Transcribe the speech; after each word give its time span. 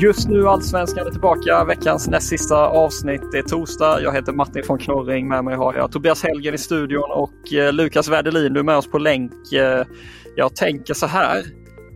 Just 0.00 0.28
nu 0.28 0.48
Allsvenskan 0.48 1.06
är 1.06 1.10
tillbaka. 1.10 1.64
Veckans 1.64 2.08
näst 2.08 2.28
sista 2.28 2.68
avsnitt 2.68 3.22
Det 3.32 3.38
är 3.38 3.42
torsdag. 3.42 4.00
Jag 4.00 4.14
heter 4.14 4.32
Martin 4.32 4.62
von 4.68 4.78
Knorring. 4.78 5.28
Med 5.28 5.44
mig 5.44 5.56
har 5.56 5.74
jag 5.74 5.92
Tobias 5.92 6.22
Helgen 6.22 6.54
i 6.54 6.58
studion 6.58 7.10
och 7.10 7.52
eh, 7.52 7.72
Lukas 7.72 8.08
Werdelin. 8.08 8.52
Du 8.52 8.60
är 8.60 8.64
med 8.64 8.76
oss 8.76 8.90
på 8.90 8.98
länk. 8.98 9.52
Eh, 9.52 9.84
jag 10.36 10.56
tänker 10.56 10.94
så 10.94 11.06
här. 11.06 11.38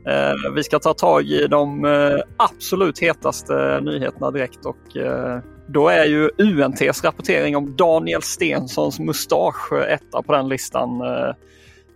Eh, 0.06 0.52
vi 0.54 0.62
ska 0.62 0.78
ta 0.78 0.94
tag 0.94 1.24
i 1.24 1.46
de 1.46 1.84
eh, 1.84 2.20
absolut 2.36 2.98
hetaste 2.98 3.80
nyheterna 3.80 4.30
direkt 4.30 4.66
och 4.66 4.96
eh, 4.96 5.38
då 5.66 5.88
är 5.88 6.04
ju 6.04 6.30
UNTs 6.38 7.04
rapportering 7.04 7.56
om 7.56 7.76
Daniel 7.76 8.22
Stensons 8.22 8.98
mustasch 9.00 9.72
eh, 9.72 9.92
etta 9.94 10.22
på 10.22 10.32
den 10.32 10.48
listan. 10.48 11.00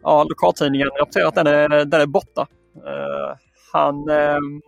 Ja, 0.03 0.25
lokaltidningen 0.25 0.89
rapporterar 0.99 1.27
att 1.27 1.35
den 1.35 1.47
är, 1.47 1.69
den 1.85 2.01
är 2.01 2.07
borta. 2.07 2.47
Han 3.73 4.09
ehm, 4.09 4.61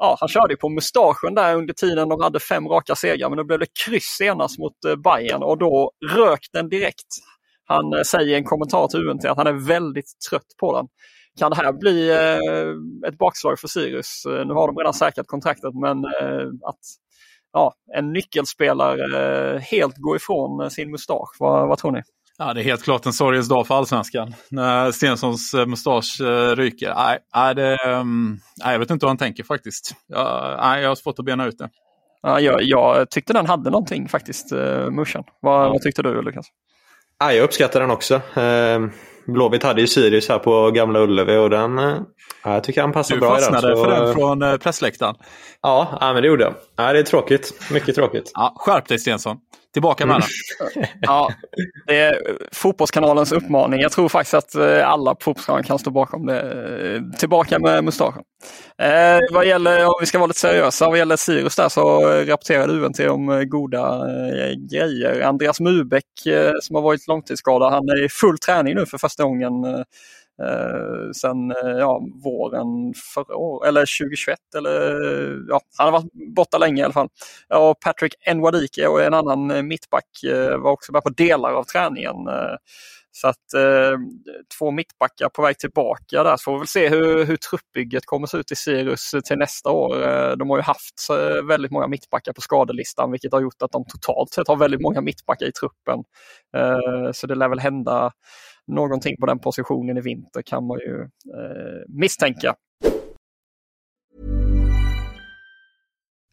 ja, 0.00 0.16
han 0.20 0.28
körde 0.28 0.56
på 0.56 0.68
mustaschen 0.68 1.34
där 1.34 1.56
under 1.56 1.74
tiden 1.74 2.08
de 2.08 2.20
hade 2.20 2.40
fem 2.40 2.68
raka 2.68 2.94
segrar 2.94 3.28
men 3.28 3.38
då 3.38 3.44
blev 3.44 3.58
det 3.58 3.66
kryss 3.86 4.16
senast 4.18 4.58
mot 4.58 4.84
eh, 4.84 4.96
Bayern 4.96 5.42
och 5.42 5.58
då 5.58 5.92
rök 6.16 6.48
den 6.52 6.68
direkt. 6.68 7.06
Han 7.64 7.92
eh, 7.92 8.02
säger 8.02 8.28
i 8.28 8.34
en 8.34 8.44
kommentar 8.44 8.88
till 8.88 9.08
UNT 9.08 9.24
att 9.24 9.36
han 9.36 9.46
är 9.46 9.66
väldigt 9.66 10.10
trött 10.30 10.56
på 10.60 10.76
den. 10.76 10.86
Kan 11.38 11.50
det 11.50 11.56
här 11.56 11.72
bli 11.72 12.10
eh, 12.10 13.08
ett 13.08 13.18
bakslag 13.18 13.58
för 13.58 13.68
Sirius? 13.68 14.22
Nu 14.26 14.54
har 14.54 14.66
de 14.66 14.76
redan 14.76 14.94
säkrat 14.94 15.26
kontraktet 15.26 15.74
men 15.74 16.04
att 16.64 16.80
ja, 17.52 17.74
en 17.96 18.12
nyckelspelare 18.12 19.58
helt 19.58 19.96
går 19.96 20.16
ifrån 20.16 20.70
sin 20.70 20.90
mustasch, 20.90 21.36
vad, 21.38 21.68
vad 21.68 21.78
tror 21.78 21.92
ni? 21.92 22.02
Ja, 22.42 22.54
det 22.54 22.60
är 22.60 22.64
helt 22.64 22.82
klart 22.82 23.06
en 23.06 23.12
sorgens 23.12 23.48
dag 23.48 23.66
för 23.66 23.74
allsvenskan. 23.74 24.34
När 24.50 24.92
Stensons 24.92 25.54
eh, 25.54 25.66
mustasch 25.66 26.20
eh, 26.20 26.56
ryker. 26.56 26.94
Nej, 26.96 27.18
nej, 27.34 27.54
det, 27.54 27.76
ehm, 27.76 28.38
nej, 28.64 28.72
jag 28.72 28.78
vet 28.78 28.90
inte 28.90 29.06
hur 29.06 29.08
han 29.08 29.16
tänker 29.18 29.44
faktiskt. 29.44 29.94
Jag, 30.06 30.58
nej, 30.62 30.82
jag 30.82 30.88
har 30.88 30.94
svårt 30.94 31.18
att 31.18 31.24
bena 31.24 31.46
ut 31.46 31.58
det. 31.58 31.68
Ja, 32.22 32.40
jag, 32.40 32.62
jag 32.62 33.10
tyckte 33.10 33.32
den 33.32 33.46
hade 33.46 33.70
någonting 33.70 34.08
faktiskt, 34.08 34.52
uh, 34.52 34.90
Mushan. 34.90 35.24
Vad, 35.40 35.70
vad 35.70 35.82
tyckte 35.82 36.02
du 36.02 36.22
Lukas? 36.22 36.46
Ja, 37.18 37.32
jag 37.32 37.44
uppskattar 37.44 37.80
den 37.80 37.90
också. 37.90 38.14
Eh, 38.40 38.80
Blåvitt 39.26 39.62
hade 39.62 39.80
ju 39.80 39.86
Sirius 39.86 40.28
här 40.28 40.38
på 40.38 40.70
Gamla 40.70 41.00
Ullevi 41.00 41.36
och 41.36 41.50
den, 41.50 41.78
eh, 41.78 41.84
ja, 42.44 42.54
jag 42.54 42.64
tycker 42.64 42.80
han 42.80 42.92
passar 42.92 43.14
Du 43.14 43.20
bra 43.20 43.38
i 43.38 43.40
den. 43.40 43.52
fastnade 43.52 43.76
så- 43.76 43.84
för 43.84 43.90
den 44.04 44.14
från 44.14 44.42
eh, 44.42 44.56
pressläktaren. 44.56 45.14
Ja, 45.62 45.98
ja, 46.00 46.12
men 46.12 46.22
det 46.22 46.28
gjorde 46.28 46.44
jag. 46.44 46.54
Ja, 46.76 46.92
det 46.92 46.98
är 46.98 47.02
tråkigt. 47.02 47.70
Mycket 47.72 47.94
tråkigt. 47.94 48.30
Ja, 48.34 48.54
skärp 48.56 48.88
dig 48.88 48.98
Stensson. 48.98 49.36
Tillbaka 49.72 50.06
med 50.06 50.16
den. 50.16 50.22
Mm. 50.76 50.88
Ja, 51.00 51.32
det 51.86 51.96
är 51.96 52.36
Fotbollskanalens 52.52 53.32
uppmaning. 53.32 53.80
Jag 53.80 53.92
tror 53.92 54.08
faktiskt 54.08 54.34
att 54.34 54.54
eh, 54.54 54.88
alla 54.88 55.14
på 55.14 55.24
Fotbollskanalen 55.24 55.64
kan 55.64 55.78
stå 55.78 55.90
bakom 55.90 56.26
det. 56.26 56.40
Eh, 56.40 57.18
tillbaka 57.18 57.58
med 57.58 57.84
mustaschen. 57.84 58.22
Eh, 58.82 59.18
vad 59.32 59.46
gäller, 59.46 59.86
om 59.86 59.94
vi 60.00 60.06
ska 60.06 60.18
vara 60.18 60.26
lite 60.26 60.40
seriösa, 60.40 60.88
vad 60.88 60.98
gäller 60.98 61.16
Sirius 61.16 61.56
där 61.56 61.68
så 61.68 62.00
rapporterade 62.24 62.72
UNT 62.72 63.00
om 63.00 63.28
eh, 63.28 63.42
goda 63.42 63.78
eh, 63.78 64.54
grejer. 64.70 65.20
Andreas 65.20 65.60
Mubeck 65.60 66.26
eh, 66.26 66.52
som 66.62 66.76
har 66.76 66.82
varit 66.82 67.08
långtidsskadad, 67.08 67.72
han 67.72 67.88
är 67.88 68.04
i 68.04 68.08
full 68.08 68.38
träning 68.38 68.74
nu 68.74 68.86
för 68.86 68.98
första 68.98 69.22
gången 69.22 69.52
eh, 70.46 71.10
sen 71.16 71.50
eh, 71.50 71.78
ja, 71.78 72.00
våren 72.24 72.94
förra 73.14 73.36
året, 73.36 73.68
eller 73.68 73.80
2021. 73.80 74.38
Eller, 74.56 74.90
ja, 75.48 75.60
han 75.78 75.86
har 75.86 75.92
varit 75.92 76.34
borta 76.36 76.58
länge 76.58 76.80
i 76.80 76.84
alla 76.84 76.92
fall. 76.92 77.08
Och 77.54 77.80
Patrick 77.80 78.14
Nwadike 78.34 78.86
och 78.86 79.02
en 79.02 79.14
annan 79.14 79.50
eh, 79.50 79.62
mittback 79.62 80.22
eh, 80.26 80.58
var 80.58 80.70
också 80.70 80.92
med 80.92 81.02
på 81.02 81.10
delar 81.10 81.52
av 81.52 81.64
träningen. 81.64 82.16
Så 83.12 83.28
att 83.28 83.54
eh, 83.54 83.98
två 84.58 84.70
mittbackar 84.70 85.28
på 85.28 85.42
väg 85.42 85.58
tillbaka 85.58 86.22
där. 86.22 86.36
Så 86.36 86.42
får 86.42 86.52
vi 86.52 86.58
väl 86.58 86.66
se 86.66 86.88
hur, 86.88 87.24
hur 87.24 87.36
truppbygget 87.36 88.06
kommer 88.06 88.26
se 88.26 88.38
ut 88.38 88.52
i 88.52 88.56
Sirius 88.56 89.10
till 89.24 89.38
nästa 89.38 89.70
år. 89.70 89.96
De 90.36 90.50
har 90.50 90.56
ju 90.56 90.62
haft 90.62 90.94
väldigt 91.48 91.70
många 91.70 91.86
mittbackar 91.86 92.32
på 92.32 92.40
skadelistan 92.40 93.10
vilket 93.10 93.32
har 93.32 93.40
gjort 93.40 93.62
att 93.62 93.72
de 93.72 93.84
totalt 93.84 94.30
sett 94.32 94.48
har 94.48 94.56
väldigt 94.56 94.80
många 94.80 95.00
mittbackar 95.00 95.46
i 95.46 95.52
truppen. 95.52 95.98
Eh, 96.56 97.12
Så 97.12 97.26
det 97.26 97.34
lär 97.34 97.48
väl 97.48 97.60
hända 97.60 98.12
någonting 98.66 99.16
på 99.16 99.26
den 99.26 99.38
positionen 99.38 99.96
i 99.96 100.00
vinter 100.00 100.42
kan 100.42 100.66
man 100.66 100.78
ju 100.78 101.00
eh, 101.02 101.82
misstänka. 101.88 102.54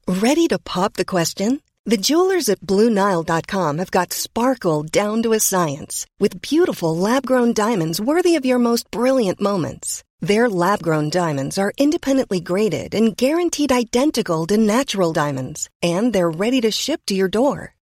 Ready 0.08 0.48
to 0.48 0.58
pop 0.58 0.94
the 0.94 1.06
question? 1.06 1.60
The 1.86 1.98
jewelers 1.98 2.50
at 2.50 2.60
BlueNile.com 2.62 3.78
have 3.78 3.92
got 3.92 4.12
sparkle 4.14 4.84
down 4.84 5.24
to 5.24 5.34
a 5.34 5.40
science 5.40 6.06
with 6.20 6.42
beautiful 6.42 6.98
lab 6.98 7.26
grown 7.26 7.54
diamonds 7.54 8.02
worthy 8.02 8.36
of 8.36 8.46
your 8.46 8.59
most 8.59 8.92
brilliant 8.92 9.40
moments. 9.40 10.04
Their 10.20 10.50
lab 10.50 10.82
grown 10.82 11.09
diamonds 11.09 11.58
are 11.58 11.72
independently 11.78 12.42
graded 12.42 12.96
and 12.96 13.16
guaranteed 13.16 13.72
identical 13.72 14.46
to 14.48 14.58
natural 14.58 15.14
diamonds, 15.14 15.70
and 15.82 16.12
they're 16.12 16.30
ready 16.30 16.59
to 16.62 16.72
ship 16.72 17.02
to 17.06 17.16
your 17.16 17.30
door. 17.30 17.77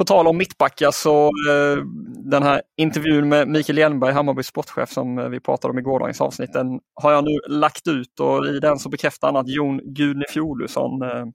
På 0.00 0.04
tal 0.04 0.26
om 0.26 0.36
mittbackar 0.36 0.90
så 0.90 1.24
eh, 1.26 1.84
den 2.30 2.42
här 2.42 2.62
intervjun 2.76 3.28
med 3.28 3.48
Mikael 3.48 3.78
Hjelmberg, 3.78 4.12
Hammarbys 4.12 4.46
sportchef 4.46 4.92
som 4.92 5.18
eh, 5.18 5.28
vi 5.28 5.40
pratade 5.40 5.72
om 5.72 5.78
i 5.78 5.82
gårdagens 5.82 6.20
avsnitt, 6.20 6.52
den 6.52 6.80
har 6.94 7.12
jag 7.12 7.24
nu 7.24 7.38
lagt 7.48 7.88
ut 7.88 8.20
och 8.20 8.46
i 8.46 8.58
den 8.58 8.78
så 8.78 8.88
bekräftar 8.88 9.28
han 9.28 9.36
att 9.36 9.48
Jon 9.48 9.80
Gudny 9.84 10.24
eh, 10.36 11.26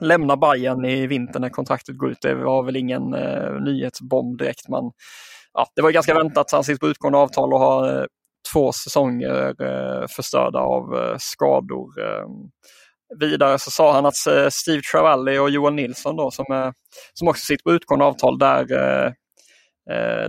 lämnar 0.00 0.36
Bayern 0.36 0.84
i 0.84 1.06
vinter 1.06 1.40
när 1.40 1.48
kontraktet 1.48 1.98
går 1.98 2.10
ut. 2.10 2.18
Det 2.22 2.34
var 2.34 2.62
väl 2.62 2.76
ingen 2.76 3.14
eh, 3.14 3.52
nyhetsbomb 3.60 4.38
direkt. 4.38 4.68
Man, 4.68 4.92
ja, 5.52 5.66
det 5.76 5.82
var 5.82 5.90
ganska 5.90 6.14
väntat. 6.14 6.52
Han 6.52 6.64
sitter 6.64 6.80
på 6.80 6.88
utgående 6.88 7.18
avtal 7.18 7.52
och 7.52 7.60
har 7.60 8.00
eh, 8.00 8.04
två 8.52 8.72
säsonger 8.72 9.62
eh, 9.62 10.06
förstörda 10.08 10.58
av 10.58 10.94
eh, 10.94 11.16
skador. 11.18 11.88
Eh, 12.00 12.26
Vidare 13.20 13.58
så 13.58 13.70
sa 13.70 13.92
han 13.92 14.06
att 14.06 14.26
eh, 14.28 14.48
Steve 14.48 14.82
Travalli 14.92 15.38
och 15.38 15.50
Johan 15.50 15.76
Nilsson 15.76 16.16
då, 16.16 16.30
som, 16.30 16.44
eh, 16.52 16.70
som 17.14 17.28
också 17.28 17.44
sitter 17.44 17.62
på 17.62 17.72
utgående 17.72 18.04
avtal 18.04 18.38
där 18.38 18.72
eh, 18.72 19.12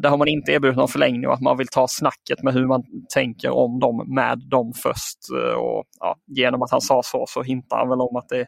där 0.02 0.10
har 0.10 0.18
man 0.18 0.28
inte 0.28 0.52
erbjudit 0.52 0.78
någon 0.78 0.88
förlängning 0.88 1.28
och 1.28 1.34
att 1.34 1.42
man 1.42 1.58
vill 1.58 1.68
ta 1.68 1.88
snacket 1.88 2.44
med 2.44 2.54
hur 2.54 2.68
man 2.68 2.84
tänker 3.14 3.50
om 3.50 3.80
dem 3.80 4.14
med 4.16 4.40
dem 4.50 4.74
först. 4.84 5.18
Och, 5.58 5.84
ja, 6.00 6.16
genom 6.28 6.62
att 6.62 6.72
han 6.72 6.82
sa 6.82 7.02
så 7.04 7.26
så 7.28 7.44
hintar 7.44 7.78
han 7.78 7.90
väl 7.90 8.02
om 8.02 8.16
att 8.16 8.30
det, 8.30 8.46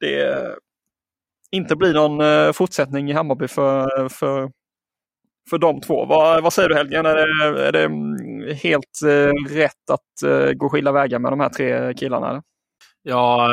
det 0.00 0.36
inte 1.50 1.76
blir 1.76 1.94
någon 1.94 2.54
fortsättning 2.54 3.10
i 3.10 3.12
Hammarby 3.12 3.48
för, 3.48 4.08
för, 4.08 4.50
för 5.50 5.58
de 5.58 5.80
två. 5.80 6.04
Vad, 6.04 6.42
vad 6.42 6.52
säger 6.52 6.68
du 6.68 6.74
Helgen? 6.74 7.06
Är 7.06 7.14
det, 7.14 7.66
är 7.68 7.72
det 7.72 7.84
mm, 7.84 8.56
helt 8.62 9.00
rätt 9.50 9.90
att 9.90 10.56
gå 10.56 10.68
skilda 10.68 10.92
vägar 10.92 11.18
med 11.18 11.32
de 11.32 11.40
här 11.40 11.48
tre 11.48 11.94
killarna? 11.94 12.42
Ja, 13.02 13.48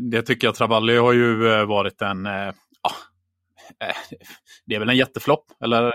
det 0.00 0.22
tycker 0.22 0.46
jag. 0.46 0.54
Travalli 0.54 0.96
har 0.96 1.12
ju 1.12 1.64
varit 1.64 2.02
en 2.02 2.24
ja, 2.24 2.90
det 4.66 4.74
är 4.74 4.78
väl 4.78 4.88
en 4.88 4.96
jätteflopp, 4.96 5.44
eller 5.64 5.92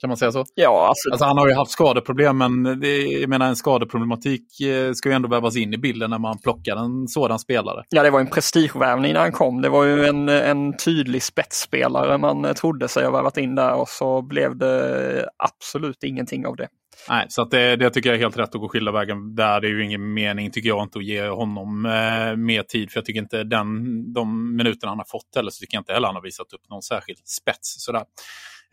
kan 0.00 0.08
man 0.08 0.16
säga 0.16 0.32
så? 0.32 0.44
Ja, 0.54 0.86
alltså... 0.88 1.10
alltså 1.10 1.24
han 1.24 1.38
har 1.38 1.48
ju 1.48 1.54
haft 1.54 1.70
skadeproblem, 1.70 2.38
men 2.38 2.80
det, 2.80 3.02
jag 3.02 3.30
menar 3.30 3.48
en 3.48 3.56
skadeproblematik 3.56 4.60
eh, 4.60 4.92
ska 4.92 5.08
ju 5.08 5.14
ändå 5.14 5.28
vävas 5.28 5.56
in 5.56 5.74
i 5.74 5.78
bilden 5.78 6.10
när 6.10 6.18
man 6.18 6.38
plockar 6.38 6.76
en 6.76 7.08
sådan 7.08 7.38
spelare. 7.38 7.84
Ja, 7.88 8.02
det 8.02 8.10
var 8.10 8.20
en 8.20 8.30
prestigevärvning 8.30 9.12
när 9.12 9.20
han 9.20 9.32
kom. 9.32 9.62
Det 9.62 9.68
var 9.68 9.84
ju 9.84 10.06
en, 10.06 10.28
en 10.28 10.76
tydlig 10.76 11.22
spetsspelare 11.22 12.18
man 12.18 12.54
trodde 12.54 12.88
sig 12.88 13.04
ha 13.04 13.10
värvat 13.10 13.36
in 13.36 13.54
där 13.54 13.74
och 13.74 13.88
så 13.88 14.22
blev 14.22 14.56
det 14.56 15.28
absolut 15.36 16.02
ingenting 16.02 16.46
av 16.46 16.56
det. 16.56 16.68
Nej, 17.08 17.26
så 17.28 17.42
att 17.42 17.50
det, 17.50 17.76
det 17.76 17.90
tycker 17.90 18.08
jag 18.08 18.16
är 18.16 18.20
helt 18.20 18.36
rätt 18.36 18.54
att 18.54 18.60
gå 18.60 18.68
skilda 18.68 18.92
vägen 18.92 19.34
där. 19.34 19.60
Det 19.60 19.66
är 19.66 19.70
ju 19.70 19.84
ingen 19.84 20.14
mening, 20.14 20.50
tycker 20.50 20.68
jag, 20.68 20.82
inte 20.82 20.98
att 20.98 21.04
ge 21.04 21.28
honom 21.28 21.86
eh, 21.86 22.36
mer 22.36 22.62
tid. 22.62 22.90
För 22.90 22.98
jag 22.98 23.04
tycker 23.04 23.20
inte 23.20 23.44
den, 23.44 24.12
de 24.12 24.56
minuterna 24.56 24.90
han 24.90 24.98
har 24.98 25.04
fått 25.04 25.36
heller, 25.36 25.50
så 25.50 25.60
tycker 25.60 25.76
jag 25.76 25.80
inte 25.80 25.92
heller 25.92 26.06
han 26.06 26.14
har 26.14 26.22
visat 26.22 26.52
upp 26.52 26.70
någon 26.70 26.82
särskild 26.82 27.18
spets. 27.24 27.84
Sådär. 27.84 28.04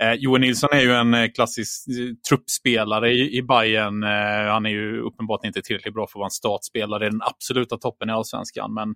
Eh, 0.01 0.13
Johan 0.13 0.41
Nilsson 0.41 0.69
är 0.73 0.81
ju 0.81 0.93
en 0.93 1.13
eh, 1.13 1.29
klassisk 1.35 1.87
eh, 1.87 2.15
truppspelare 2.29 3.11
i, 3.11 3.37
i 3.37 3.43
Bayern. 3.43 4.03
Eh, 4.03 4.51
han 4.51 4.65
är 4.65 4.69
ju 4.69 5.01
uppenbart 5.01 5.45
inte 5.45 5.61
tillräckligt 5.61 5.93
bra 5.93 6.07
för 6.07 6.11
att 6.11 6.19
vara 6.19 6.27
en 6.27 6.31
startspelare 6.31 7.07
i 7.07 7.09
den 7.09 7.21
absoluta 7.21 7.77
toppen 7.77 8.09
i 8.09 8.11
allsvenskan. 8.11 8.73
Men 8.73 8.89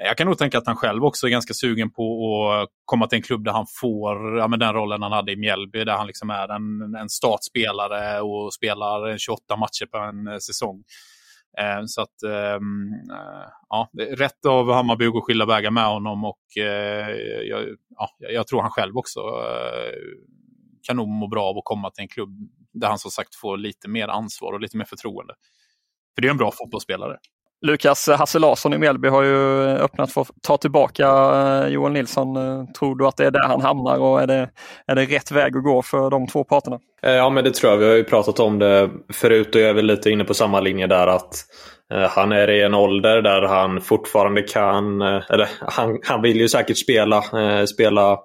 eh, 0.00 0.06
jag 0.06 0.16
kan 0.16 0.26
nog 0.26 0.38
tänka 0.38 0.58
att 0.58 0.66
han 0.66 0.76
själv 0.76 1.04
också 1.04 1.26
är 1.26 1.30
ganska 1.30 1.54
sugen 1.54 1.90
på 1.90 2.50
att 2.52 2.68
komma 2.84 3.06
till 3.06 3.16
en 3.16 3.22
klubb 3.22 3.44
där 3.44 3.52
han 3.52 3.66
får 3.80 4.38
ja, 4.38 4.48
den 4.48 4.72
rollen 4.72 5.02
han 5.02 5.12
hade 5.12 5.32
i 5.32 5.36
Mjällby, 5.36 5.84
där 5.84 5.96
han 5.96 6.06
liksom 6.06 6.30
är 6.30 6.48
en, 6.48 6.94
en 6.94 7.08
startspelare 7.08 8.20
och 8.20 8.54
spelar 8.54 9.18
28 9.18 9.56
matcher 9.56 9.86
på 9.86 9.98
en 9.98 10.40
säsong. 10.40 10.82
Eh, 11.60 11.82
så 11.86 12.02
att, 12.02 12.22
ehm, 12.22 12.92
eh, 12.92 13.48
ja, 13.68 13.90
rätt 13.98 14.46
av 14.46 14.72
Hammarby 14.72 15.06
att 15.06 15.12
skilja 15.12 15.22
skilda 15.22 15.46
vägar 15.46 15.70
med 15.70 15.86
honom 15.86 16.24
och 16.24 16.56
eh, 16.58 17.10
jag, 17.48 17.66
ja, 17.88 18.08
jag 18.18 18.46
tror 18.46 18.62
han 18.62 18.70
själv 18.70 18.96
också 18.96 19.20
eh, 19.20 19.98
kan 20.82 20.96
nog 20.96 21.08
må 21.08 21.28
bra 21.28 21.44
av 21.44 21.58
att 21.58 21.64
komma 21.64 21.90
till 21.90 22.02
en 22.02 22.08
klubb 22.08 22.50
där 22.72 22.88
han 22.88 22.98
som 22.98 23.10
sagt 23.10 23.34
får 23.34 23.56
lite 23.56 23.88
mer 23.88 24.08
ansvar 24.08 24.52
och 24.52 24.60
lite 24.60 24.76
mer 24.76 24.84
förtroende. 24.84 25.34
För 26.14 26.22
det 26.22 26.28
är 26.28 26.30
en 26.30 26.36
bra 26.36 26.50
fotbollsspelare. 26.50 27.18
Lukas 27.62 28.08
Hasse 28.08 28.38
Larsson 28.38 28.72
i 28.74 28.78
Mjällby 28.78 29.08
har 29.08 29.22
ju 29.22 29.64
eh, 29.64 29.84
öppnat 29.84 30.12
för 30.12 30.20
att 30.20 30.30
ta 30.42 30.56
tillbaka 30.56 31.04
eh, 31.04 31.60
Joel 31.60 31.72
Johan 31.72 31.92
Nilsson. 31.92 32.36
Eh, 32.36 32.64
tror 32.78 32.96
du 32.96 33.06
att 33.06 33.16
det 33.16 33.26
är 33.26 33.30
där 33.30 33.48
han 33.48 33.60
hamnar 33.60 33.98
och 33.98 34.22
är 34.22 34.26
det, 34.26 34.50
är 34.86 34.94
det 34.94 35.04
rätt 35.04 35.30
väg 35.30 35.56
att 35.56 35.64
gå 35.64 35.82
för 35.82 36.10
de 36.10 36.26
två 36.26 36.44
parterna? 36.44 36.78
Ja 37.02 37.30
men 37.30 37.44
det 37.44 37.54
tror 37.54 37.72
jag. 37.72 37.78
Vi 37.78 37.86
har 37.86 37.94
ju 37.94 38.04
pratat 38.04 38.40
om 38.40 38.58
det 38.58 38.90
förut 39.12 39.54
och 39.54 39.60
jag 39.60 39.70
är 39.70 39.74
väl 39.74 39.86
lite 39.86 40.10
inne 40.10 40.24
på 40.24 40.34
samma 40.34 40.60
linje 40.60 40.86
där 40.86 41.06
att 41.06 41.44
han 42.10 42.32
är 42.32 42.50
i 42.50 42.62
en 42.62 42.74
ålder 42.74 43.22
där 43.22 43.42
han 43.42 43.80
fortfarande 43.80 44.42
kan, 44.42 45.02
eller 45.02 45.48
han, 45.60 45.98
han 46.04 46.22
vill 46.22 46.40
ju 46.40 46.48
säkert 46.48 46.78
spela, 46.78 47.22
spela 47.66 48.18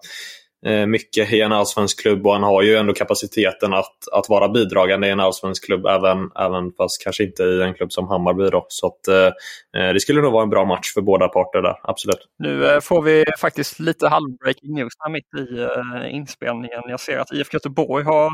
Eh, 0.65 0.85
mycket 0.85 1.33
i 1.33 1.41
en 1.41 1.51
allsvensk 1.51 2.01
klubb 2.01 2.27
och 2.27 2.33
han 2.33 2.43
har 2.43 2.61
ju 2.61 2.75
ändå 2.75 2.93
kapaciteten 2.93 3.73
att, 3.73 3.95
att 4.11 4.29
vara 4.29 4.49
bidragande 4.49 5.07
i 5.07 5.09
en 5.09 5.19
allsvensk 5.19 5.65
klubb 5.65 5.85
även, 5.85 6.29
även 6.39 6.71
fast 6.71 7.03
kanske 7.03 7.23
inte 7.23 7.43
i 7.43 7.61
en 7.61 7.73
klubb 7.73 7.91
som 7.91 8.07
Hammarby. 8.07 8.49
Då. 8.49 8.65
Så 8.67 8.87
att, 8.87 9.07
eh, 9.07 9.81
eh 9.81 9.93
det 9.93 9.99
skulle 9.99 10.21
nog 10.21 10.33
vara 10.33 10.43
en 10.43 10.49
bra 10.49 10.65
match 10.65 10.93
för 10.93 11.01
båda 11.01 11.27
parter 11.27 11.61
där, 11.61 11.75
absolut. 11.83 12.27
Nu 12.39 12.65
eh, 12.65 12.79
får 12.79 13.01
vi 13.01 13.25
faktiskt 13.39 13.79
lite 13.79 14.07
halv-breaking 14.07 14.73
news 14.73 14.93
här 14.99 15.11
mitt 15.11 15.49
i 15.49 15.61
eh, 15.61 16.15
inspelningen. 16.15 16.81
Jag 16.87 16.99
ser 16.99 17.17
att 17.17 17.33
IFK 17.33 17.55
Göteborg 17.55 18.03
har 18.03 18.33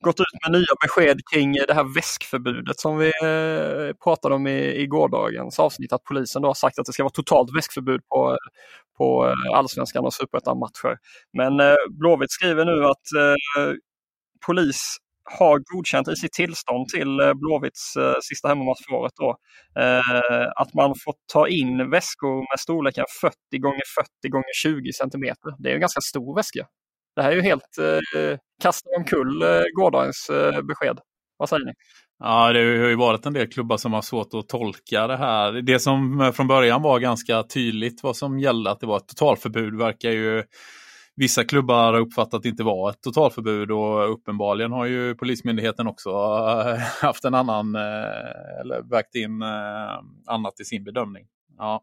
gått 0.00 0.20
ut 0.20 0.48
med 0.48 0.60
nya 0.60 0.74
besked 0.82 1.20
kring 1.32 1.52
det 1.52 1.74
här 1.74 1.94
väskförbudet 1.94 2.80
som 2.80 2.98
vi 2.98 3.06
eh, 3.06 3.94
pratade 4.04 4.34
om 4.34 4.46
i, 4.46 4.82
i 4.82 4.86
gårdagens 4.86 5.58
avsnitt. 5.58 5.92
Att 5.92 6.04
polisen 6.04 6.42
då 6.42 6.48
har 6.48 6.54
sagt 6.54 6.78
att 6.78 6.86
det 6.86 6.92
ska 6.92 7.02
vara 7.02 7.10
totalt 7.10 7.56
väskförbud 7.56 8.00
på, 8.08 8.38
på 8.98 9.26
eh, 9.26 9.58
allsvenskan 9.58 10.04
och 10.04 10.14
superettan-matcher. 10.14 10.98
Men 11.32 11.60
Eh, 11.70 11.76
Blåvitt 11.90 12.30
skriver 12.30 12.64
nu 12.64 12.84
att 12.84 13.12
eh, 13.18 13.74
polis 14.46 14.96
har 15.38 15.58
godkänt 15.58 16.08
i 16.08 16.16
sitt 16.16 16.32
tillstånd 16.32 16.88
till 16.88 17.20
eh, 17.20 17.34
Blåvitts 17.34 17.94
sista 18.22 18.48
hemmamatch 18.48 18.84
för 18.88 18.94
året 18.96 19.12
då, 19.16 19.36
att 20.56 20.74
man 20.74 20.94
får 21.04 21.14
ta 21.32 21.48
in 21.48 21.90
väskor 21.90 22.36
med 22.36 22.60
storleken 22.60 23.04
40 23.20 23.58
gånger 23.58 23.82
40 24.22 24.28
gånger 24.28 24.54
20 24.62 24.92
centimeter. 24.92 25.54
Det 25.58 25.70
är 25.70 25.74
en 25.74 25.80
ganska 25.80 26.00
stor 26.00 26.36
väska. 26.36 26.66
Det 27.16 27.22
här 27.22 27.30
är 27.30 27.36
ju 27.36 27.42
helt 27.42 27.78
eh, 28.14 28.38
omkull 28.98 29.42
eh, 29.42 29.62
gårdagens 29.74 30.30
eh, 30.30 30.62
besked. 30.62 30.98
Vad 31.36 31.48
säger 31.48 31.64
ni? 31.64 31.72
Ja, 32.18 32.52
det 32.52 32.58
har 32.58 32.88
ju 32.88 32.96
varit 32.96 33.26
en 33.26 33.32
del 33.32 33.52
klubbar 33.52 33.76
som 33.76 33.92
har 33.92 34.02
svårt 34.02 34.34
att 34.34 34.48
tolka 34.48 35.06
det 35.06 35.16
här. 35.16 35.52
Det 35.52 35.78
som 35.78 36.32
från 36.34 36.48
början 36.48 36.82
var 36.82 36.98
ganska 36.98 37.42
tydligt 37.42 38.02
vad 38.02 38.16
som 38.16 38.38
gällde, 38.38 38.70
att 38.70 38.80
det 38.80 38.86
var 38.86 38.96
ett 38.96 39.08
totalförbud, 39.08 39.78
verkar 39.78 40.10
ju 40.10 40.44
vissa 41.16 41.44
klubbar 41.44 41.92
ha 41.92 42.00
uppfattat 42.00 42.44
inte 42.44 42.62
var 42.62 42.90
ett 42.90 43.00
totalförbud 43.00 43.70
och 43.70 44.12
uppenbarligen 44.12 44.72
har 44.72 44.86
ju 44.86 45.14
Polismyndigheten 45.14 45.86
också 45.86 46.10
eh, 46.10 46.78
haft 47.02 47.24
en 47.24 47.34
annan, 47.34 47.74
eh, 47.74 48.60
eller 48.60 48.90
vägt 48.90 49.14
in 49.14 49.42
eh, 49.42 49.98
annat 50.26 50.60
i 50.60 50.64
sin 50.64 50.84
bedömning. 50.84 51.26
Ja. 51.58 51.82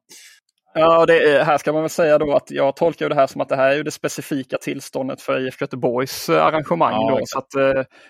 Ja, 0.73 1.05
det, 1.05 1.43
här 1.43 1.57
ska 1.57 1.73
man 1.73 1.81
väl 1.81 1.89
säga 1.89 2.17
då 2.17 2.33
att 2.33 2.51
jag 2.51 2.75
tolkar 2.75 3.09
det 3.09 3.15
här 3.15 3.27
som 3.27 3.41
att 3.41 3.49
det 3.49 3.55
här 3.55 3.71
är 3.71 3.75
ju 3.75 3.83
det 3.83 3.91
specifika 3.91 4.57
tillståndet 4.57 5.21
för 5.21 5.47
IFK 5.47 5.63
Göteborgs 5.63 6.29
arrangemang. 6.29 6.93
Ja, 6.93 7.17
då, 7.19 7.21
så 7.25 7.37
att, 7.39 7.51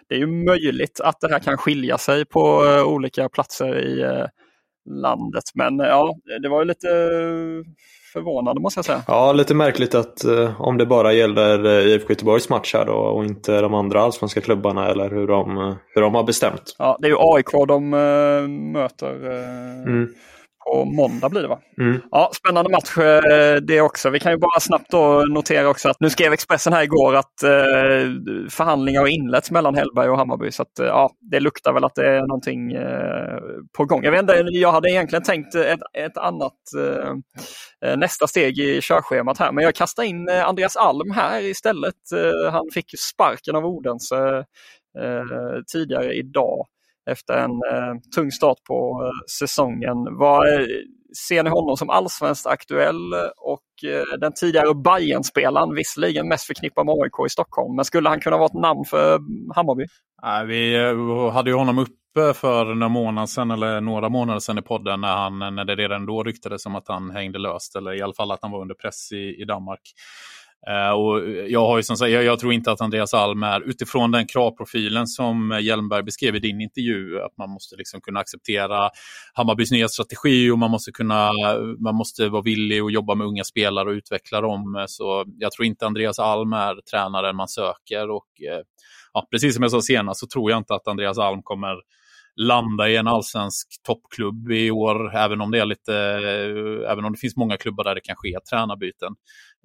det 0.10 0.16
är 0.16 0.20
ju 0.20 0.28
möjligt 0.28 1.00
att 1.00 1.20
det 1.22 1.30
här 1.32 1.40
kan 1.40 1.58
skilja 1.58 1.98
sig 1.98 2.26
på 2.26 2.42
olika 2.86 3.30
platser 3.30 3.80
i 3.80 4.26
landet. 4.90 5.44
Men 5.54 5.80
ja, 5.80 6.16
det 6.42 6.50
var 6.50 6.62
ju 6.62 6.66
lite 6.66 6.88
förvånande 8.14 8.62
måste 8.62 8.78
jag 8.78 8.86
säga. 8.86 9.04
Ja, 9.08 9.34
lite 9.34 9.54
märkligt 9.54 9.96
att 9.96 10.26
eh, 10.26 10.62
om 10.62 10.78
det 10.78 10.86
bara 10.86 11.14
gäller 11.14 11.88
IFK 11.88 12.10
Göteborgs 12.10 12.50
match 12.50 12.74
här 12.74 12.86
då 12.86 12.94
och 12.94 13.26
inte 13.26 13.62
de 13.62 13.74
andra 13.74 14.02
allsvenska 14.02 14.42
klubbarna 14.42 14.88
eller 14.88 15.10
hur 15.10 15.28
de, 15.28 15.76
hur 15.96 16.02
de 16.02 16.16
har 16.16 16.24
bestämt. 16.24 16.76
Ja, 16.78 16.98
det 17.00 17.08
är 17.08 17.10
ju 17.10 17.18
AIK 17.20 17.68
de 17.68 17.90
möter. 18.72 19.14
Mm 19.88 20.08
på 20.68 20.86
måndag 20.86 21.30
blir 21.30 21.42
det 21.42 21.48
va? 21.48 21.60
Mm. 21.78 22.02
Ja, 22.12 22.32
Spännande 22.34 22.72
match 22.72 22.98
eh, 22.98 23.56
det 23.56 23.82
också. 23.82 24.10
Vi 24.10 24.20
kan 24.20 24.32
ju 24.32 24.38
bara 24.38 24.60
snabbt 24.60 24.94
notera 25.30 25.70
också 25.70 25.90
att 25.90 26.00
nu 26.00 26.10
skrev 26.10 26.34
Expressen 26.34 26.74
här 26.74 26.84
igår 26.84 27.16
att 27.16 27.44
eh, 27.44 27.50
förhandlingar 28.50 29.02
har 29.02 29.08
inletts 29.08 29.52
mellan 29.52 29.76
Hellberg 29.76 30.10
och 30.10 30.18
Hammarby. 30.18 30.52
Så 30.52 30.62
att, 30.62 30.80
eh, 30.80 30.86
ja, 30.86 31.12
det 31.32 31.40
luktar 31.40 31.74
väl 31.74 31.84
att 31.84 31.96
det 31.96 32.08
är 32.08 32.22
någonting 32.22 32.72
eh, 32.72 33.40
på 33.78 33.86
gång. 33.86 34.04
Jag, 34.04 34.12
vet 34.12 34.22
inte, 34.22 34.34
jag 34.52 34.72
hade 34.72 34.90
egentligen 34.90 35.24
tänkt 35.24 35.56
ett, 35.56 35.80
ett 35.94 36.18
annat 36.18 36.54
eh, 36.78 37.12
eh, 37.90 37.98
nästa 37.98 38.28
steg 38.28 38.60
i 38.60 38.82
körschemat 38.82 39.38
här. 39.38 39.52
Men 39.52 39.64
jag 39.64 39.76
kastar 39.76 40.04
in 40.04 40.30
Andreas 40.30 40.76
Alm 40.76 41.12
här 41.12 41.42
istället. 41.42 41.96
han 42.52 42.66
fick 42.74 43.00
sparken 43.00 43.56
av 43.56 43.66
Odense 43.66 44.46
tidigare 45.72 46.14
idag 46.14 46.66
efter 47.12 47.34
en 47.34 47.52
eh, 47.52 48.02
tung 48.16 48.32
start 48.32 48.58
på 48.68 49.04
eh, 49.04 49.26
säsongen. 49.40 49.98
Vad, 50.18 50.54
eh, 50.54 50.66
ser 51.28 51.44
ni 51.44 51.50
honom 51.50 51.78
som 51.78 51.90
allsvenskt 51.90 52.48
aktuell 52.48 53.14
eh, 53.14 53.20
och 53.38 53.90
eh, 53.92 54.20
den 54.20 54.34
tidigare 54.34 54.74
Bayern-spelaren, 54.74 55.76
visserligen 55.76 56.28
mest 56.28 56.44
förknippad 56.48 56.86
med 56.86 56.94
AIK 56.94 57.28
i 57.28 57.30
Stockholm, 57.30 57.76
men 57.76 57.86
skulle 57.86 58.10
han 58.10 58.20
kunna 58.20 58.38
vara 58.38 58.46
ett 58.46 58.54
namn 58.54 58.86
för 58.86 59.14
eh, 59.14 59.20
Hammarby? 59.56 59.86
Nej, 60.22 60.46
vi 60.46 60.78
hade 61.32 61.50
ju 61.50 61.56
honom 61.56 61.80
uppe 61.80 62.34
för 62.34 62.66
några 62.66 62.90
månader 62.90 63.26
sedan, 63.26 63.52
eller 63.52 63.82
några 63.82 64.10
månader 64.10 64.40
sedan 64.40 64.58
i 64.58 64.62
podden, 64.62 65.02
när, 65.02 65.16
han, 65.16 65.40
när 65.40 65.66
det 65.66 65.76
redan 65.76 66.06
då 66.06 66.24
ryktades 66.24 66.66
om 66.66 66.76
att 66.76 66.88
han 66.88 67.12
hängde 67.12 67.40
löst, 67.40 67.76
eller 67.76 67.94
i 67.94 68.02
alla 68.02 68.14
fall 68.14 68.32
att 68.32 68.40
han 68.42 68.52
var 68.52 68.62
under 68.62 68.76
press 68.76 69.12
i, 69.12 69.42
i 69.42 69.46
Danmark. 69.46 69.82
Uh, 70.68 70.92
och 70.92 71.20
eh, 71.20 71.46
jag, 71.46 71.66
har 71.66 71.78
ju 71.78 71.84
som 71.84 71.98
sagt, 71.98 72.12
jag, 72.12 72.24
jag, 72.24 72.40
tror 72.40 72.54
inte 72.54 72.72
att 72.72 72.82
Andreas 72.82 73.14
Alm 73.14 73.44
är, 73.44 73.62
utifrån 73.62 74.12
den 74.12 74.28
kravprofilen 74.28 75.08
som 75.08 75.52
eh, 75.52 75.60
Hjelmberg 75.60 76.04
beskrev 76.04 76.36
i 76.36 76.40
din 76.40 76.62
intervju, 76.62 77.22
att 77.22 77.38
man 77.38 77.50
måste 77.50 77.76
liksom 77.76 78.02
kunna 78.02 78.20
acceptera 78.20 78.90
Hammarbys 79.34 79.72
nya 79.72 79.88
strategi 79.88 80.50
och 80.52 80.60
man 80.60 80.72
måste, 80.72 80.92
kunna, 80.92 81.32
man 81.80 81.96
måste 81.96 82.30
vara 82.30 82.42
villig 82.42 82.80
att 82.80 82.94
jobba 82.94 83.16
med 83.16 83.28
unga 83.28 83.44
spelare 83.44 83.90
och 83.90 83.94
utveckla 83.94 84.42
dem. 84.42 84.86
Så 84.88 85.26
jag 85.38 85.52
tror 85.52 85.66
inte 85.66 85.86
Andreas 85.86 86.20
Alm 86.20 86.54
är 86.54 86.76
tränaren 86.92 87.36
man 87.36 87.48
söker. 87.48 88.10
Och, 88.10 88.28
uh, 88.42 88.64
ja, 89.14 89.28
precis 89.32 89.56
som 89.56 89.64
jag 89.64 89.72
sa 89.72 89.82
senast 89.82 90.20
så 90.20 90.28
tror 90.28 90.52
jag 90.52 90.58
inte 90.58 90.74
att 90.74 90.88
Andreas 90.88 91.18
Alm 91.18 91.44
kommer 91.44 91.76
landa 92.36 92.90
i 92.90 92.96
en 92.96 93.08
allsvensk 93.08 93.68
toppklubb 93.84 94.52
i 94.52 94.72
år, 94.72 95.16
även 95.16 95.42
om 95.42 95.52
det 95.52 95.60
är 95.60 95.66
lite, 95.66 95.96
även 96.92 97.06
om 97.06 97.12
det 97.12 97.18
finns 97.18 97.36
många 97.36 97.58
klubbar 97.58 97.84
där 97.84 97.96
det 97.96 98.02
kan 98.02 98.16
ske 98.16 98.40
tränarbyten. 98.50 99.16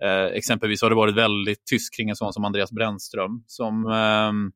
Eh, 0.02 0.36
exempelvis 0.36 0.82
har 0.82 0.90
det 0.90 0.96
varit 0.96 1.14
väldigt 1.14 1.64
tyst 1.66 1.96
kring 1.96 2.08
en 2.08 2.16
sån 2.16 2.32
som 2.32 2.44
Andreas 2.44 2.72
Brännström 2.72 3.44
som 3.46 3.86
ehm, 3.86 4.52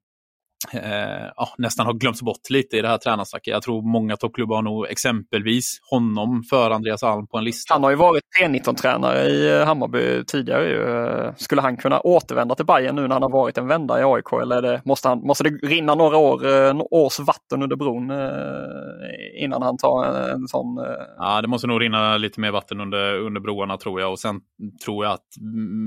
eh, 0.72 0.88
eh, 0.92 1.30
ja, 1.36 1.48
nästan 1.58 1.86
har 1.86 1.92
glömts 1.94 2.22
bort 2.22 2.50
lite 2.50 2.76
i 2.76 2.82
det 2.82 2.88
här 2.88 2.98
tränarsnacket. 2.98 3.52
Jag 3.52 3.62
tror 3.62 3.82
många 3.82 4.16
toppklubbar 4.16 4.56
har 4.56 4.62
nog 4.62 4.86
exempelvis 4.86 5.78
honom 5.90 6.42
för 6.50 6.70
Andreas 6.70 7.02
Alm 7.02 7.26
på 7.26 7.38
en 7.38 7.44
lista. 7.44 7.74
Han 7.74 7.82
har 7.82 7.90
ju 7.90 7.96
varit 7.96 8.22
T19-tränare 8.40 9.24
i 9.24 9.58
eh, 9.58 9.66
Hammarby 9.66 10.24
tidigare. 10.24 10.68
Ju. 10.68 11.32
Skulle 11.36 11.62
han 11.62 11.76
kunna 11.76 12.00
återvända 12.00 12.54
till 12.54 12.66
Bayern 12.66 12.96
nu 12.96 13.02
när 13.02 13.14
han 13.14 13.22
har 13.22 13.30
varit 13.30 13.58
en 13.58 13.66
vända 13.66 14.00
i 14.00 14.02
AIK 14.04 14.32
eller 14.42 14.62
det, 14.62 14.82
måste, 14.84 15.08
han, 15.08 15.18
måste 15.18 15.44
det 15.44 15.50
rinna 15.50 15.94
några 15.94 16.16
år, 16.16 16.46
eh, 16.46 16.80
års 16.90 17.18
vatten 17.18 17.62
under 17.62 17.76
bron 17.76 18.10
eh, 18.10 19.44
innan 19.44 19.62
han 19.62 19.76
tar 19.76 20.04
en, 20.04 20.30
en 20.30 20.48
sån? 20.48 20.84
Ja, 21.18 21.42
det 21.42 21.48
måste 21.48 21.66
nog 21.66 21.82
rinna 21.82 22.16
lite 22.16 22.40
mer 22.40 22.50
vatten 22.50 22.80
under, 22.80 23.18
under 23.18 23.40
broarna 23.40 23.76
tror 23.76 24.00
jag 24.00 24.10
och 24.10 24.18
sen 24.18 24.40
tror 24.84 25.04
jag 25.04 25.14
att 25.14 25.26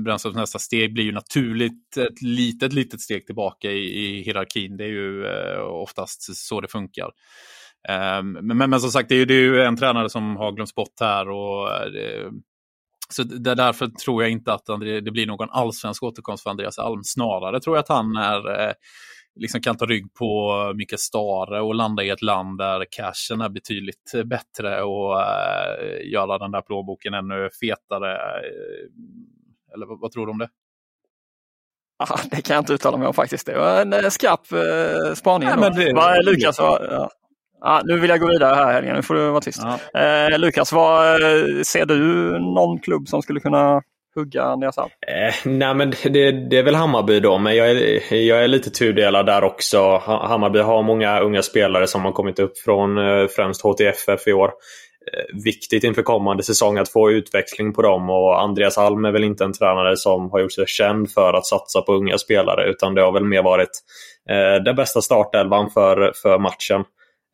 Brännströms 0.04 0.36
nästa 0.36 0.58
steg 0.58 0.94
blir 0.94 1.04
ju 1.04 1.12
naturligt 1.12 1.96
ett 1.96 2.22
litet, 2.22 2.72
litet 2.72 3.00
steg 3.00 3.26
tillbaka 3.26 3.70
i, 3.70 4.04
i 4.04 4.22
hierarkin 4.22 4.61
tid. 4.62 4.78
Det 4.78 4.84
är 4.84 4.88
ju 4.88 5.26
eh, 5.26 5.60
oftast 5.60 6.36
så 6.36 6.60
det 6.60 6.68
funkar. 6.68 7.10
Ehm, 7.88 8.32
men, 8.32 8.56
men, 8.56 8.70
men, 8.70 8.80
som 8.80 8.90
sagt, 8.90 9.08
det 9.08 9.14
är, 9.14 9.18
ju, 9.18 9.24
det 9.24 9.34
är 9.34 9.40
ju 9.40 9.62
en 9.62 9.76
tränare 9.76 10.10
som 10.10 10.36
har 10.36 10.52
glömts 10.52 10.74
bort 10.74 11.00
här. 11.00 11.28
Och, 11.28 11.70
eh, 11.70 11.86
det, 11.86 12.30
så 13.08 13.22
det, 13.22 13.54
därför 13.54 13.86
tror 13.86 14.22
jag 14.22 14.32
inte 14.32 14.52
att 14.52 14.66
det 15.04 15.10
blir 15.10 15.26
någon 15.26 15.50
allsvensk 15.50 16.02
återkomst 16.02 16.42
för 16.42 16.50
Andreas 16.50 16.78
Alm. 16.78 17.00
Snarare 17.04 17.60
tror 17.60 17.76
jag 17.76 17.82
att 17.82 17.88
han 17.88 18.16
är, 18.16 18.60
eh, 18.60 18.72
liksom 19.40 19.60
kan 19.60 19.76
ta 19.76 19.86
rygg 19.86 20.14
på 20.14 20.72
Mikael 20.76 20.98
Stare 20.98 21.60
och 21.60 21.74
landa 21.74 22.02
i 22.02 22.10
ett 22.10 22.22
land 22.22 22.58
där 22.58 22.84
cashen 22.90 23.40
är 23.40 23.48
betydligt 23.48 24.12
bättre 24.24 24.82
och 24.82 25.20
äh, 25.20 26.10
göra 26.12 26.38
den 26.38 26.50
där 26.50 26.62
plånboken 26.62 27.14
ännu 27.14 27.48
fetare. 27.60 28.18
Eller 29.74 29.86
vad, 29.86 30.00
vad 30.00 30.12
tror 30.12 30.26
du 30.26 30.32
om 30.32 30.38
det? 30.38 30.48
Ah, 32.08 32.20
det 32.30 32.42
kan 32.42 32.54
jag 32.54 32.60
inte 32.60 32.72
uttala 32.72 32.96
mig 32.96 33.08
om 33.08 33.14
faktiskt. 33.14 33.46
Det 33.46 33.58
var 33.58 33.80
en 33.80 33.92
eh, 33.92 34.08
skarp 34.08 34.52
eh, 34.52 35.14
spaning. 35.14 35.48
Ja, 35.48 35.56
men 35.56 35.74
det, 35.74 35.92
Va, 35.92 36.16
Lukas, 36.22 36.58
var, 36.58 36.88
ja. 36.90 37.10
Ah, 37.64 37.80
nu 37.84 37.98
vill 37.98 38.10
jag 38.10 38.20
gå 38.20 38.28
vidare 38.28 38.54
här 38.54 38.72
Helgen, 38.72 38.96
nu 38.96 39.02
får 39.02 39.14
du 39.14 39.28
vara 39.30 39.40
tyst. 39.40 39.62
Ja. 39.92 40.00
Eh, 40.00 40.38
Lukas, 40.38 40.72
vad, 40.72 41.22
eh, 41.22 41.62
ser 41.62 41.86
du 41.86 41.94
någon 42.38 42.78
klubb 42.78 43.08
som 43.08 43.22
skulle 43.22 43.40
kunna 43.40 43.82
hugga 44.14 44.42
Andreas 44.42 44.78
Alm? 44.78 44.90
Eh, 45.06 45.34
nej 45.44 45.74
men 45.74 45.90
det, 45.90 46.32
det, 46.32 46.58
är 46.58 46.62
väl 46.62 46.74
Hammarby 46.74 47.20
då, 47.20 47.38
men 47.38 47.56
jag 47.56 47.70
är, 47.70 48.14
jag 48.14 48.44
är 48.44 48.48
lite 48.48 48.70
tudelad 48.70 49.26
där 49.26 49.44
också. 49.44 49.96
Hammarby 50.06 50.58
har 50.58 50.82
många 50.82 51.20
unga 51.20 51.42
spelare 51.42 51.86
som 51.86 52.04
har 52.04 52.12
kommit 52.12 52.38
upp 52.38 52.58
från 52.58 52.98
eh, 52.98 53.26
främst 53.36 53.62
HTFF 53.62 54.26
i 54.26 54.32
år. 54.32 54.50
Eh, 55.06 55.42
viktigt 55.44 55.84
inför 55.84 56.02
kommande 56.02 56.42
säsong 56.42 56.78
att 56.78 56.88
få 56.88 57.10
utväxling 57.10 57.72
på 57.72 57.82
dem. 57.82 58.10
Och 58.10 58.42
Andreas 58.42 58.78
Alm 58.78 59.04
är 59.04 59.12
väl 59.12 59.24
inte 59.24 59.44
en 59.44 59.52
tränare 59.52 59.96
som 59.96 60.30
har 60.30 60.40
gjort 60.40 60.52
sig 60.52 60.66
känd 60.66 61.10
för 61.10 61.34
att 61.34 61.46
satsa 61.46 61.82
på 61.82 61.92
unga 61.92 62.18
spelare 62.18 62.70
utan 62.70 62.94
det 62.94 63.02
har 63.02 63.12
väl 63.12 63.24
mer 63.24 63.42
varit 63.42 63.70
eh, 64.30 64.64
den 64.64 64.76
bästa 64.76 65.02
startelvan 65.02 65.70
för, 65.70 66.12
för 66.22 66.38
matchen. 66.38 66.84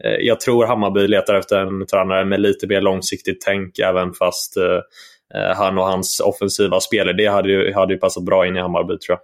Eh, 0.05 0.17
jag 0.21 0.41
tror 0.41 0.67
Hammarby 0.67 1.09
letar 1.09 1.35
efter 1.35 1.59
en 1.59 1.87
tränare 1.87 2.25
med 2.25 2.41
lite 2.41 2.67
mer 2.67 2.81
långsiktigt 2.81 3.41
tänk 3.41 3.79
även 3.79 4.13
fast 4.13 4.57
eh, 4.57 4.81
eh 5.35 5.57
han 5.57 5.79
och 5.79 5.85
hans 5.85 6.21
offensiva 6.21 6.81
spelidé 6.81 7.27
hade 7.27 7.49
ju, 7.49 7.73
hade 7.75 7.93
ju 7.93 7.99
passat 7.99 8.25
bra 8.25 8.47
in 8.47 8.57
i 8.57 8.61
Hammarby 8.61 8.99
tror 8.99 9.19
jag. 9.19 9.21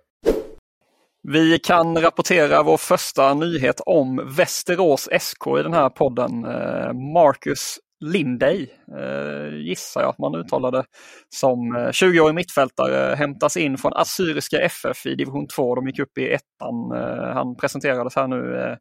Vi 1.29 1.59
kan 1.59 2.03
rapportera 2.03 2.63
vår 2.63 2.77
första 2.77 3.35
nyhet 3.35 3.81
om 3.87 4.35
Västerås 4.37 5.09
SK 5.21 5.47
i 5.59 5.63
den 5.63 5.73
här 5.73 5.89
podden. 5.89 6.45
Eh, 6.45 6.93
Marcus 6.93 7.79
Lindey, 8.13 8.67
eh, 8.99 9.57
gissar 9.57 10.01
jag 10.01 10.11
att 10.11 10.19
man 10.19 10.35
uttalade 10.35 10.85
som 11.29 11.77
eh, 11.77 11.89
20-årig 11.89 12.35
mittfältare, 12.35 13.15
hämtas 13.15 13.57
in 13.57 13.79
från 13.79 13.93
Assyriska 13.95 14.61
FF 14.61 15.07
i 15.07 15.15
division 15.15 15.47
2. 15.47 15.75
De 15.75 15.87
gick 15.87 15.99
upp 15.99 16.19
i 16.19 16.33
ettan. 16.33 16.93
Eh, 16.95 17.35
han 17.35 17.57
presenterades 17.57 18.17
här 18.17 18.29
nu 18.29 18.57
eh, 18.57 18.77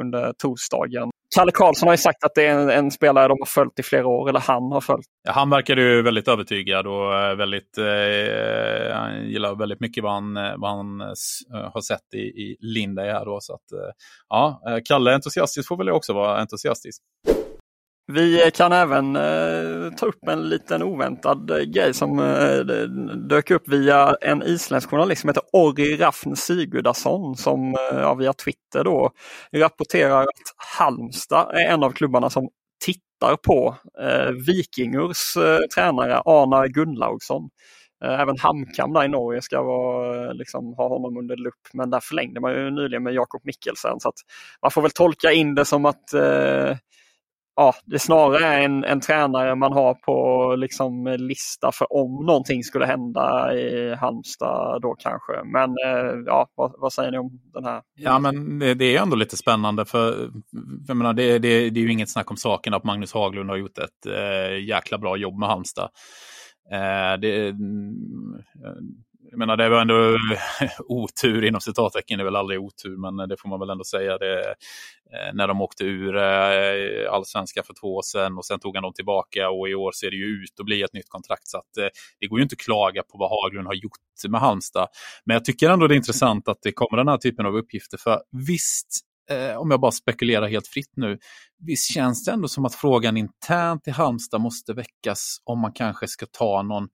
under 0.00 0.32
torsdagen. 0.32 1.10
Kalle 1.34 1.52
Karlsson 1.52 1.86
har 1.86 1.94
ju 1.94 1.98
sagt 1.98 2.24
att 2.24 2.34
det 2.34 2.46
är 2.46 2.58
en, 2.58 2.70
en, 2.70 2.90
spelare 2.90 3.28
de 3.28 3.36
har 3.40 3.46
följt 3.46 3.78
i 3.78 3.82
flera 3.82 4.06
år, 4.06 4.28
eller 4.28 4.40
han 4.40 4.72
har 4.72 4.80
följt. 4.80 5.06
Ja, 5.24 5.32
han 5.32 5.50
verkar 5.50 5.76
ju 5.76 6.02
väldigt 6.02 6.28
övertygad 6.28 6.86
och 6.86 7.14
eh, 7.14 7.36
väldigt, 7.36 7.78
eh, 7.78 8.94
han 8.96 9.28
gillar 9.28 9.58
väldigt 9.58 9.80
mycket 9.80 10.04
vad 10.04 10.12
han, 10.12 10.36
eh, 10.36 10.54
vad 10.56 10.70
han 10.70 11.00
har 11.50 11.80
sett 11.80 12.14
i, 12.14 12.18
i 12.18 12.56
Lindey 12.60 13.10
här 13.10 13.24
då. 13.24 13.38
Så 13.40 13.54
att, 13.54 13.94
ja, 14.28 14.60
Kalle 14.84 15.14
entusiastisk 15.14 15.68
får 15.68 15.76
väl 15.76 15.90
också 15.90 16.12
vara 16.12 16.40
entusiastisk. 16.40 17.02
Vi 18.12 18.50
kan 18.54 18.72
även 18.72 19.16
eh, 19.16 19.90
ta 19.96 20.06
upp 20.06 20.28
en 20.28 20.48
liten 20.48 20.82
oväntad 20.82 21.50
eh, 21.50 21.58
grej 21.58 21.94
som 21.94 22.18
eh, 22.18 22.58
dök 23.28 23.50
upp 23.50 23.68
via 23.68 24.16
en 24.20 24.42
isländsk 24.42 24.90
journalist 24.90 25.20
som 25.20 25.28
heter 25.28 25.42
Orri 25.52 25.96
Rafn 25.96 26.36
Sigurdason 26.36 27.36
som 27.36 27.74
eh, 27.92 28.16
via 28.16 28.32
Twitter 28.32 28.84
då 28.84 29.10
rapporterar 29.52 30.22
att 30.22 30.54
Halmstad 30.78 31.50
är 31.54 31.72
en 31.72 31.82
av 31.82 31.90
klubbarna 31.90 32.30
som 32.30 32.48
tittar 32.84 33.36
på 33.36 33.76
eh, 34.00 34.30
Vikingurs 34.30 35.36
eh, 35.36 35.58
tränare 35.74 36.16
Arnar 36.16 36.68
Gunnlaugsson. 36.68 37.48
Eh, 38.04 38.20
även 38.20 38.38
HamKam 38.38 38.92
där 38.92 39.04
i 39.04 39.08
Norge 39.08 39.42
ska 39.42 39.62
vara, 39.62 40.26
eh, 40.26 40.34
liksom, 40.34 40.74
ha 40.74 40.88
honom 40.88 41.16
under 41.16 41.36
lupp 41.36 41.68
men 41.72 41.90
där 41.90 42.00
förlängde 42.00 42.40
man 42.40 42.52
ju 42.52 42.70
nyligen 42.70 43.02
med 43.02 43.14
Jakob 43.14 43.40
Mikkelsen. 43.44 44.00
Så 44.00 44.08
att 44.08 44.18
man 44.62 44.70
får 44.70 44.82
väl 44.82 44.90
tolka 44.90 45.32
in 45.32 45.54
det 45.54 45.64
som 45.64 45.84
att 45.84 46.12
eh, 46.12 46.76
ja, 47.56 47.74
det 47.84 47.98
snarare 47.98 48.46
är 48.46 48.60
en, 48.60 48.84
en 48.84 49.00
tränare 49.00 49.54
man 49.54 49.72
har 49.72 49.94
på 49.94 50.54
liksom, 50.56 51.16
lista 51.18 51.72
för 51.72 51.92
om 51.92 52.26
någonting 52.26 52.62
skulle 52.62 52.86
hända 52.86 53.54
i 53.54 53.94
Halmstad 53.94 54.82
då 54.82 54.94
kanske. 54.98 55.32
Men 55.44 55.70
eh, 55.70 56.22
ja, 56.26 56.48
vad, 56.54 56.72
vad, 56.78 56.92
säger 56.92 57.10
ni 57.10 57.18
om 57.18 57.40
den 57.54 57.64
här? 57.64 57.82
Ja, 57.94 58.18
men 58.18 58.58
det, 58.58 58.74
det 58.74 58.96
är 58.96 59.02
ändå 59.02 59.16
lite 59.16 59.36
spännande 59.36 59.84
för 59.84 60.30
jag 60.86 60.96
menar, 60.96 61.12
det, 61.12 61.38
det, 61.38 61.70
det 61.70 61.80
är 61.80 61.84
ju 61.84 61.92
inget 61.92 62.10
snack 62.10 62.30
om 62.30 62.36
saken 62.36 62.74
att 62.74 62.84
Magnus 62.84 63.12
Haglund 63.12 63.50
har 63.50 63.56
gjort 63.56 63.78
ett 63.78 64.06
eh, 64.06 64.64
jäkla 64.68 64.98
bra 64.98 65.16
jobb 65.16 65.38
med 65.38 65.48
Halmstad. 65.48 65.88
Eh, 66.72 67.20
det, 67.20 67.48
mm, 67.48 67.94
jag 69.30 69.38
menar, 69.38 69.56
det 69.56 69.68
var 69.68 69.80
ändå 69.80 70.14
eh, 70.60 70.70
otur 70.78 71.44
inom 71.44 71.60
citattecken, 71.60 72.18
det 72.18 72.22
är 72.22 72.24
väl 72.24 72.36
aldrig 72.36 72.60
otur, 72.60 72.96
men 72.96 73.20
eh, 73.20 73.26
det 73.26 73.36
får 73.40 73.48
man 73.48 73.60
väl 73.60 73.70
ändå 73.70 73.84
säga. 73.84 74.18
Det, 74.18 74.40
eh, 75.12 75.34
när 75.34 75.48
de 75.48 75.60
åkte 75.60 75.84
ur 75.84 76.16
allsvenskan 77.06 77.64
för 77.64 77.74
två 77.80 77.94
år 77.96 78.02
sedan 78.02 78.38
och 78.38 78.44
sen 78.44 78.60
tog 78.60 78.76
han 78.76 78.82
dem 78.82 78.92
tillbaka 78.92 79.50
och 79.50 79.68
i 79.68 79.74
år 79.74 79.92
ser 79.92 80.10
det 80.10 80.16
ju 80.16 80.24
ut 80.24 80.60
att 80.60 80.66
bli 80.66 80.82
ett 80.82 80.92
nytt 80.92 81.08
kontrakt. 81.08 81.48
Så 81.48 81.58
att, 81.58 81.92
det 82.20 82.26
går 82.26 82.38
ju 82.38 82.42
inte 82.42 82.54
att 82.54 82.64
klaga 82.64 83.02
på 83.02 83.18
vad 83.18 83.30
Haglund 83.30 83.66
har 83.66 83.74
gjort 83.74 83.92
med 84.28 84.40
Halmstad. 84.40 84.88
Men 85.24 85.34
jag 85.34 85.44
tycker 85.44 85.70
ändå 85.70 85.86
det 85.86 85.94
är 85.94 85.96
intressant 85.96 86.48
att 86.48 86.58
det 86.62 86.72
kommer 86.72 86.96
den 86.96 87.08
här 87.08 87.18
typen 87.18 87.46
av 87.46 87.56
uppgifter. 87.56 87.98
För 87.98 88.22
visst, 88.46 88.88
om 89.58 89.70
jag 89.70 89.80
bara 89.80 89.92
spekulerar 89.92 90.48
helt 90.48 90.66
fritt 90.66 90.92
nu, 90.96 91.18
visst 91.66 91.94
känns 91.94 92.24
det 92.24 92.32
ändå 92.32 92.48
som 92.48 92.64
att 92.64 92.74
frågan 92.74 93.16
internt 93.16 93.88
i 93.88 93.90
Halmstad 93.90 94.40
måste 94.40 94.72
väckas 94.72 95.36
om 95.44 95.60
man 95.60 95.72
kanske 95.72 96.08
ska 96.08 96.26
ta 96.26 96.62
någon 96.62 96.88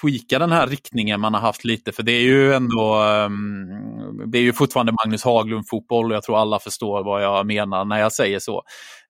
tweaka 0.00 0.38
den 0.38 0.52
här 0.52 0.66
riktningen 0.66 1.20
man 1.20 1.34
har 1.34 1.40
haft 1.40 1.64
lite. 1.64 1.92
För 1.92 2.02
det 2.02 2.12
är 2.12 2.22
ju 2.22 2.54
ändå, 2.54 3.02
um, 3.26 4.30
det 4.30 4.38
är 4.38 4.42
ju 4.42 4.52
fortfarande 4.52 4.92
Magnus 5.04 5.24
Haglund-fotboll 5.24 6.10
och 6.10 6.16
jag 6.16 6.22
tror 6.22 6.38
alla 6.38 6.58
förstår 6.58 7.04
vad 7.04 7.22
jag 7.22 7.46
menar 7.46 7.84
när 7.84 8.00
jag 8.00 8.12
säger 8.12 8.38
så. 8.38 8.62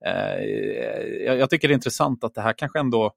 Uh, 0.07 0.45
jag, 1.27 1.39
jag, 1.39 1.51
tycker 1.51 1.69
det 1.69 1.73
är 1.73 1.77
intressant 1.77 2.25
att 2.25 2.35
det 2.35 2.41
här 2.41 2.55
kanske 2.59 2.79
ändå 2.79 3.13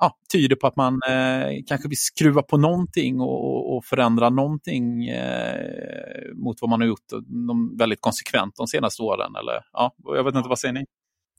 ja, 0.00 0.16
tyder 0.32 0.56
på 0.56 0.66
att 0.66 0.76
man 0.76 1.00
eh, 1.08 1.62
kanske 1.66 1.88
vill 1.88 1.98
skruva 1.98 2.42
på 2.42 2.56
någonting 2.56 3.20
och, 3.20 3.76
och 3.76 3.84
förändra 3.84 4.30
någonting 4.30 5.08
eh, 5.08 6.34
mot 6.34 6.56
vad 6.60 6.70
man 6.70 6.80
har 6.80 6.88
gjort 6.88 7.08
de, 7.48 7.76
väldigt 7.78 8.00
konsekvent 8.00 8.56
de 8.56 8.66
senaste 8.66 9.02
åren. 9.02 9.36
Eller, 9.36 9.64
ja, 9.72 9.94
jag 10.04 10.24
vet 10.24 10.34
inte, 10.34 10.48
vad 10.48 10.58
säger 10.58 10.74
ni? 10.74 10.84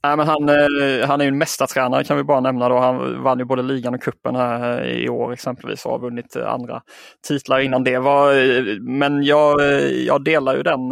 Nej, 0.04 0.16
men 0.16 0.26
han, 0.26 0.48
eh, 0.48 1.06
han 1.06 1.20
är 1.20 1.24
ju 1.24 1.28
en 1.28 1.38
mästartränare 1.38 2.04
kan 2.04 2.16
vi 2.16 2.22
bara 2.24 2.40
nämna. 2.40 2.68
Då. 2.68 2.78
Han 2.78 3.22
vann 3.22 3.38
ju 3.38 3.44
både 3.44 3.62
ligan 3.62 3.94
och 3.94 4.02
kuppen 4.02 4.36
här 4.36 4.82
eh, 4.82 4.90
i 4.90 5.08
år 5.08 5.32
exempelvis 5.32 5.86
och 5.86 5.92
har 5.92 5.98
vunnit 5.98 6.36
eh, 6.36 6.48
andra 6.48 6.82
titlar 7.28 7.60
innan 7.60 7.84
det. 7.84 7.98
Var, 7.98 8.34
men 8.80 9.22
jag, 9.22 9.60
jag 9.90 10.24
delar 10.24 10.56
ju 10.56 10.62
den 10.62 10.88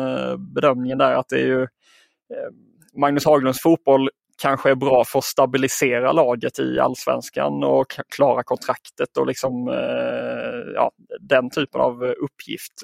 bedömningen 0.55 0.99
där 0.99 1.15
att 1.15 1.29
det 1.29 1.37
är 1.37 1.47
ju 1.47 1.67
Magnus 2.97 3.25
Haglunds 3.25 3.63
fotboll 3.63 4.11
kanske 4.43 4.71
är 4.71 4.75
bra 4.75 5.05
för 5.05 5.19
att 5.19 5.25
stabilisera 5.25 6.13
laget 6.13 6.59
i 6.59 6.81
allsvenskan 6.81 7.65
och 7.65 7.87
klara 8.17 8.43
kontraktet 8.43 9.17
och 9.19 9.27
liksom 9.27 9.69
ja, 10.75 10.91
den 11.21 11.51
typen 11.51 11.81
av 11.81 12.03
uppgift 12.03 12.83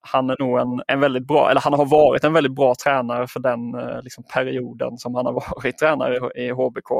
han 0.00 0.30
är 0.30 0.36
nog 0.38 0.58
en, 0.58 0.82
en 0.86 1.00
väldigt 1.00 1.26
bra, 1.26 1.50
eller 1.50 1.60
han 1.60 1.72
har 1.72 1.86
varit 1.86 2.24
en 2.24 2.32
väldigt 2.32 2.54
bra 2.54 2.74
tränare 2.84 3.26
för 3.26 3.40
den 3.40 3.74
eh, 3.74 4.02
liksom, 4.02 4.24
perioden 4.34 4.98
som 4.98 5.14
han 5.14 5.26
har 5.26 5.32
varit 5.56 5.78
tränare 5.78 6.16
i, 6.16 6.42
i 6.42 6.50
HBK. 6.50 6.90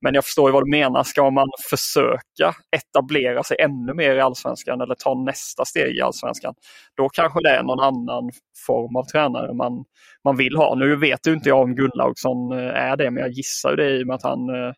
Men 0.00 0.14
jag 0.14 0.24
förstår 0.24 0.48
ju 0.48 0.52
vad 0.52 0.64
du 0.64 0.70
menar. 0.70 1.02
Ska 1.02 1.30
man 1.30 1.48
försöka 1.70 2.54
etablera 2.76 3.42
sig 3.42 3.56
ännu 3.60 3.94
mer 3.94 4.16
i 4.16 4.20
allsvenskan 4.20 4.80
eller 4.80 4.94
ta 4.94 5.14
nästa 5.14 5.64
steg 5.64 5.96
i 5.96 6.00
allsvenskan, 6.00 6.54
då 6.96 7.08
kanske 7.08 7.40
det 7.42 7.50
är 7.50 7.62
någon 7.62 7.80
annan 7.80 8.30
form 8.66 8.96
av 8.96 9.04
tränare 9.04 9.54
man, 9.54 9.84
man 10.24 10.36
vill 10.36 10.56
ha. 10.56 10.74
Nu 10.74 10.96
vet 10.96 11.26
ju 11.26 11.32
inte 11.32 11.48
jag 11.48 11.60
om 11.60 11.74
Gunnlaugsson 11.74 12.52
eh, 12.52 12.58
är 12.58 12.96
det, 12.96 13.10
men 13.10 13.22
jag 13.22 13.30
gissar 13.30 13.76
det 13.76 13.90
i 13.90 14.02
och 14.02 14.06
med 14.06 14.14
att 14.14 14.22
han 14.22 14.48
eh, 14.48 14.72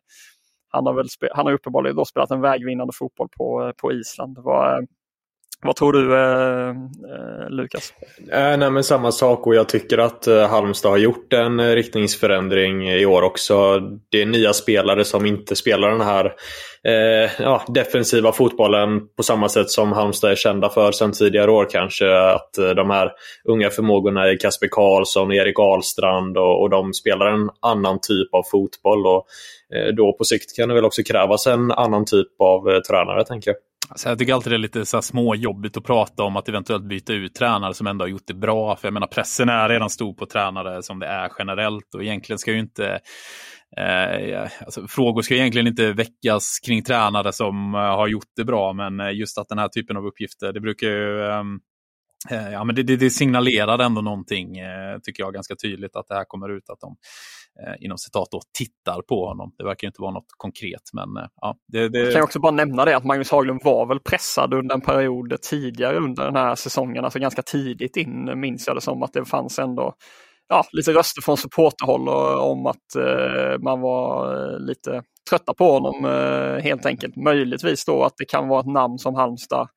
han 0.73 0.85
har, 0.85 0.93
väl 0.93 1.07
han 1.31 1.45
har 1.45 1.53
uppenbarligen 1.53 1.95
då 1.95 2.05
spelat 2.05 2.31
en 2.31 2.41
vägvinnande 2.41 2.93
fotboll 2.95 3.27
på, 3.37 3.73
på 3.77 3.93
Island. 3.93 4.37
Vad, 4.39 4.87
vad 5.63 5.75
tror 5.75 5.93
du 5.93 6.15
eh, 6.15 6.69
eh, 6.69 7.49
Lukas? 7.49 7.93
Eh, 8.31 8.57
nej, 8.57 8.71
men 8.71 8.83
samma 8.83 9.11
sak 9.11 9.47
och 9.47 9.55
jag 9.55 9.69
tycker 9.69 9.97
att 9.97 10.27
eh, 10.27 10.47
Halmstad 10.47 10.91
har 10.91 10.97
gjort 10.97 11.33
en 11.33 11.59
eh, 11.59 11.67
riktningsförändring 11.67 12.89
i 12.89 13.05
år 13.05 13.21
också. 13.21 13.79
Det 14.09 14.21
är 14.21 14.25
nya 14.25 14.53
spelare 14.53 15.05
som 15.05 15.25
inte 15.25 15.55
spelar 15.55 15.91
den 15.91 16.01
här 16.01 16.25
eh, 16.83 17.31
ja, 17.39 17.63
defensiva 17.67 18.31
fotbollen 18.31 19.01
på 19.17 19.23
samma 19.23 19.49
sätt 19.49 19.69
som 19.69 19.91
Halmstad 19.91 20.31
är 20.31 20.35
kända 20.35 20.69
för 20.69 20.91
sedan 20.91 21.11
tidigare 21.11 21.51
år 21.51 21.67
kanske. 21.71 22.17
Att 22.17 22.57
eh, 22.57 22.69
de 22.69 22.89
här 22.89 23.11
unga 23.45 23.69
förmågorna 23.69 24.31
i 24.31 24.37
Kasper 24.37 24.67
Karlsson, 24.71 25.31
Erik 25.31 25.59
Ahlstrand 25.59 26.37
och, 26.37 26.61
och 26.61 26.69
de 26.69 26.93
spelar 26.93 27.25
en 27.25 27.49
annan 27.61 27.99
typ 28.01 28.33
av 28.33 28.43
fotboll. 28.51 29.07
Och, 29.07 29.25
Eh, 29.75 29.93
då 29.95 30.13
på 30.17 30.23
sikt 30.23 30.55
kan 30.55 30.69
det 30.69 30.75
väl 30.75 30.85
också 30.85 31.03
krävas 31.03 31.47
en 31.47 31.71
annan 31.71 32.05
typ 32.05 32.41
av 32.41 32.69
eh, 32.69 32.79
tränare 32.79 33.25
tänker 33.25 33.51
jag. 33.51 33.57
Alltså 33.89 34.09
jag 34.09 34.19
tycker 34.19 34.33
alltid 34.33 34.51
det 34.51 34.55
är 34.55 34.57
lite 34.57 34.85
så 34.85 35.01
småjobbigt 35.01 35.77
att 35.77 35.83
prata 35.83 36.23
om 36.23 36.37
att 36.37 36.49
eventuellt 36.49 36.83
byta 36.83 37.13
ut 37.13 37.35
tränare 37.35 37.73
som 37.73 37.87
ändå 37.87 38.03
har 38.03 38.09
gjort 38.09 38.27
det 38.27 38.33
bra. 38.33 38.75
För 38.75 38.87
jag 38.87 38.93
menar 38.93 39.07
pressen 39.07 39.49
är 39.49 39.69
redan 39.69 39.89
stor 39.89 40.13
på 40.13 40.25
tränare 40.25 40.83
som 40.83 40.99
det 40.99 41.07
är 41.07 41.31
generellt 41.39 41.95
och 41.95 42.03
egentligen 42.03 42.39
ska 42.39 42.51
ju 42.51 42.59
inte 42.59 42.99
eh, 43.77 44.49
alltså, 44.59 44.87
frågor 44.87 45.21
ska 45.21 45.35
egentligen 45.35 45.67
inte 45.67 45.93
väckas 45.93 46.59
kring 46.65 46.83
tränare 46.83 47.33
som 47.33 47.75
eh, 47.75 47.81
har 47.81 48.07
gjort 48.07 48.31
det 48.35 48.43
bra 48.43 48.73
men 48.73 48.99
eh, 48.99 49.11
just 49.11 49.37
att 49.37 49.49
den 49.49 49.57
här 49.57 49.67
typen 49.67 49.97
av 49.97 50.05
uppgifter 50.05 50.53
det 50.53 50.59
brukar 50.59 50.87
ju 50.87 51.25
ehm, 51.25 51.59
eh, 52.31 52.51
Ja, 52.51 52.63
men 52.63 52.75
det, 52.75 52.83
det, 52.83 52.95
det 52.95 53.09
signalerar 53.09 53.79
ändå 53.79 54.01
någonting, 54.01 54.57
eh, 54.57 54.99
tycker 55.03 55.23
jag, 55.23 55.33
ganska 55.33 55.55
tydligt 55.55 55.95
att 55.95 56.07
det 56.07 56.15
här 56.15 56.25
kommer 56.25 56.57
ut 56.57 56.69
att 56.69 56.79
de 56.79 56.95
Eh, 57.59 57.85
inom 57.85 57.97
citat 57.97 58.27
då, 58.31 58.41
tittar 58.57 59.01
på 59.01 59.27
honom. 59.27 59.51
Det 59.57 59.63
verkar 59.63 59.87
inte 59.87 60.01
vara 60.01 60.11
något 60.11 60.25
konkret. 60.37 60.81
Men, 60.93 61.17
eh, 61.17 61.29
ja, 61.41 61.55
det, 61.67 61.89
det... 61.89 61.99
Jag 61.99 62.13
kan 62.13 62.23
också 62.23 62.39
bara 62.39 62.51
nämna 62.51 62.85
det 62.85 62.97
att 62.97 63.03
Magnus 63.03 63.31
Haglund 63.31 63.61
var 63.63 63.85
väl 63.85 63.99
pressad 63.99 64.53
under 64.53 64.75
en 64.75 64.81
period 64.81 65.41
tidigare 65.41 65.97
under 65.97 66.25
den 66.25 66.35
här 66.35 66.55
säsongen, 66.55 67.03
alltså 67.03 67.19
ganska 67.19 67.41
tidigt 67.41 67.97
in 67.97 68.39
minns 68.39 68.67
jag 68.67 68.75
det 68.75 68.81
som 68.81 69.03
att 69.03 69.13
det 69.13 69.25
fanns 69.25 69.59
ändå 69.59 69.93
ja, 70.49 70.63
lite 70.71 70.91
röster 70.93 71.21
från 71.21 71.37
supporterhåll 71.37 72.07
eh, 72.07 72.43
om 72.43 72.65
att 72.65 72.95
eh, 72.95 73.59
man 73.59 73.81
var 73.81 74.33
eh, 74.33 74.59
lite 74.59 75.03
trötta 75.29 75.53
på 75.53 75.71
honom 75.71 76.05
eh, 76.05 76.63
helt 76.63 76.85
enkelt. 76.85 77.15
Möjligtvis 77.15 77.85
då 77.85 78.03
att 78.03 78.13
det 78.17 78.25
kan 78.25 78.47
vara 78.47 78.59
ett 78.59 78.65
namn 78.65 78.97
som 78.97 79.15
Halmstad 79.15 79.67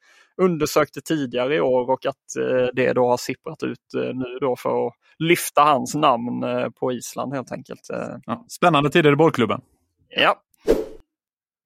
undersökte 0.43 1.00
tidigare 1.00 1.55
i 1.55 1.61
år 1.61 1.91
och 1.91 2.07
att 2.07 2.37
eh, 2.38 2.69
det 2.75 2.93
då 2.93 3.09
har 3.09 3.17
sipprat 3.17 3.62
ut 3.62 3.95
eh, 3.97 4.14
nu 4.14 4.38
då 4.41 4.57
för 4.57 4.87
att 4.87 4.93
lyfta 5.19 5.62
hans 5.62 5.95
namn 5.95 6.43
eh, 6.43 6.69
på 6.71 6.93
Island 6.93 7.35
helt 7.35 7.53
enkelt. 7.53 7.81
Ja, 8.26 8.45
spännande 8.49 8.91
tider 8.91 9.12
i 9.12 9.17
bollklubben. 9.17 9.61
Ja. 10.09 10.41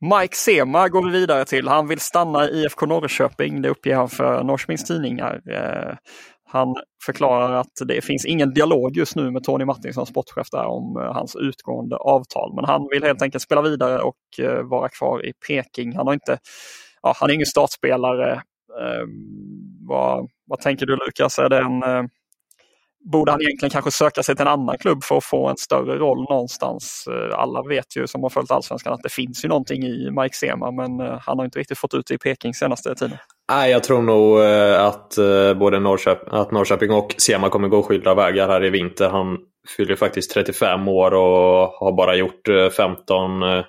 Mike 0.01 0.37
Sema 0.37 0.89
går 0.89 1.05
vi 1.05 1.11
vidare 1.11 1.45
till. 1.45 1.69
Han 1.69 1.89
vill 1.89 2.01
stanna 2.01 2.49
i 2.49 2.63
IFK 2.63 2.87
Norrköping. 2.87 3.63
Det 3.63 3.69
uppger 3.69 3.97
han 3.97 4.09
för 4.09 4.45
Norrköpings 4.45 4.85
Tidningar. 4.85 5.41
Han 6.45 6.77
förklarar 7.05 7.53
att 7.53 7.73
det 7.85 8.05
finns 8.05 8.27
ingen 8.27 8.55
dialog 8.55 8.97
just 8.97 9.17
nu 9.17 9.31
med 9.31 9.45
Tony 9.45 9.65
Martinsson, 9.65 10.07
sportchef 10.07 10.51
där, 10.51 10.65
om 10.65 10.97
hans 11.15 11.37
utgående 11.37 11.97
avtal. 11.97 12.55
Men 12.55 12.65
han 12.65 12.89
vill 12.91 13.03
helt 13.03 13.23
enkelt 13.23 13.43
spela 13.43 13.63
vidare 13.63 14.01
och 14.01 14.17
vara 14.63 14.89
kvar 14.89 15.27
i 15.27 15.33
Peking. 15.49 15.97
Han 15.97 16.07
har 16.07 16.15
inte 16.15 16.39
ja, 17.03 17.15
han 17.17 17.31
är 17.31 17.35
ingen 17.35 17.47
startspelare 17.47 18.43
Ehm, 18.81 19.87
vad, 19.89 20.29
vad 20.47 20.61
tänker 20.61 20.87
du 20.87 20.97
Lukas? 20.97 21.39
Är 21.39 21.49
det 21.49 21.59
en, 21.59 21.83
eh, 21.83 22.03
borde 23.13 23.33
han 23.33 23.41
egentligen 23.43 23.71
kanske 23.71 23.91
söka 23.91 24.23
sig 24.23 24.37
till 24.37 24.43
en 24.47 24.53
annan 24.53 24.79
klubb 24.79 25.05
för 25.05 25.17
att 25.17 25.25
få 25.25 25.49
en 25.49 25.57
större 25.57 25.99
roll 25.99 26.27
någonstans? 26.31 27.05
Eh, 27.11 27.39
alla 27.39 27.63
vet 27.63 27.97
ju 27.97 28.07
som 28.07 28.23
har 28.23 28.31
följt 28.31 28.51
allsvenskan 28.51 28.93
att 28.93 29.03
det 29.03 29.13
finns 29.13 29.45
ju 29.45 29.49
någonting 29.49 29.83
i 29.83 30.11
Mike 30.11 30.37
Sema 30.37 30.71
men 30.71 31.01
eh, 31.01 31.19
han 31.21 31.39
har 31.39 31.45
inte 31.45 31.59
riktigt 31.59 31.79
fått 31.79 31.95
ut 31.95 32.07
det 32.07 32.15
i 32.15 32.19
Peking 32.19 32.55
senaste 32.55 32.95
tiden. 32.95 33.19
Nej, 33.51 33.71
jag 33.71 33.85
tror 33.85 34.03
nog 34.03 34.41
eh, 34.41 34.85
att 34.85 35.19
eh, 35.19 35.55
både 35.55 35.81
Norrköping, 35.81 36.29
att 36.33 36.51
Norrköping 36.51 36.91
och 36.91 37.15
Sema 37.19 37.49
kommer 37.49 37.69
gå 37.69 37.83
skilda 37.83 38.15
vägar 38.15 38.49
här 38.49 38.65
i 38.65 38.71
vinter. 38.71 39.09
Han 39.09 39.39
fyller 39.77 39.97
faktiskt 39.97 40.31
35 40.31 40.89
år 40.89 41.15
och 41.15 41.69
har 41.69 41.93
bara 41.93 42.15
gjort 42.15 42.49
15 42.77 43.43
Eh, 43.43 43.65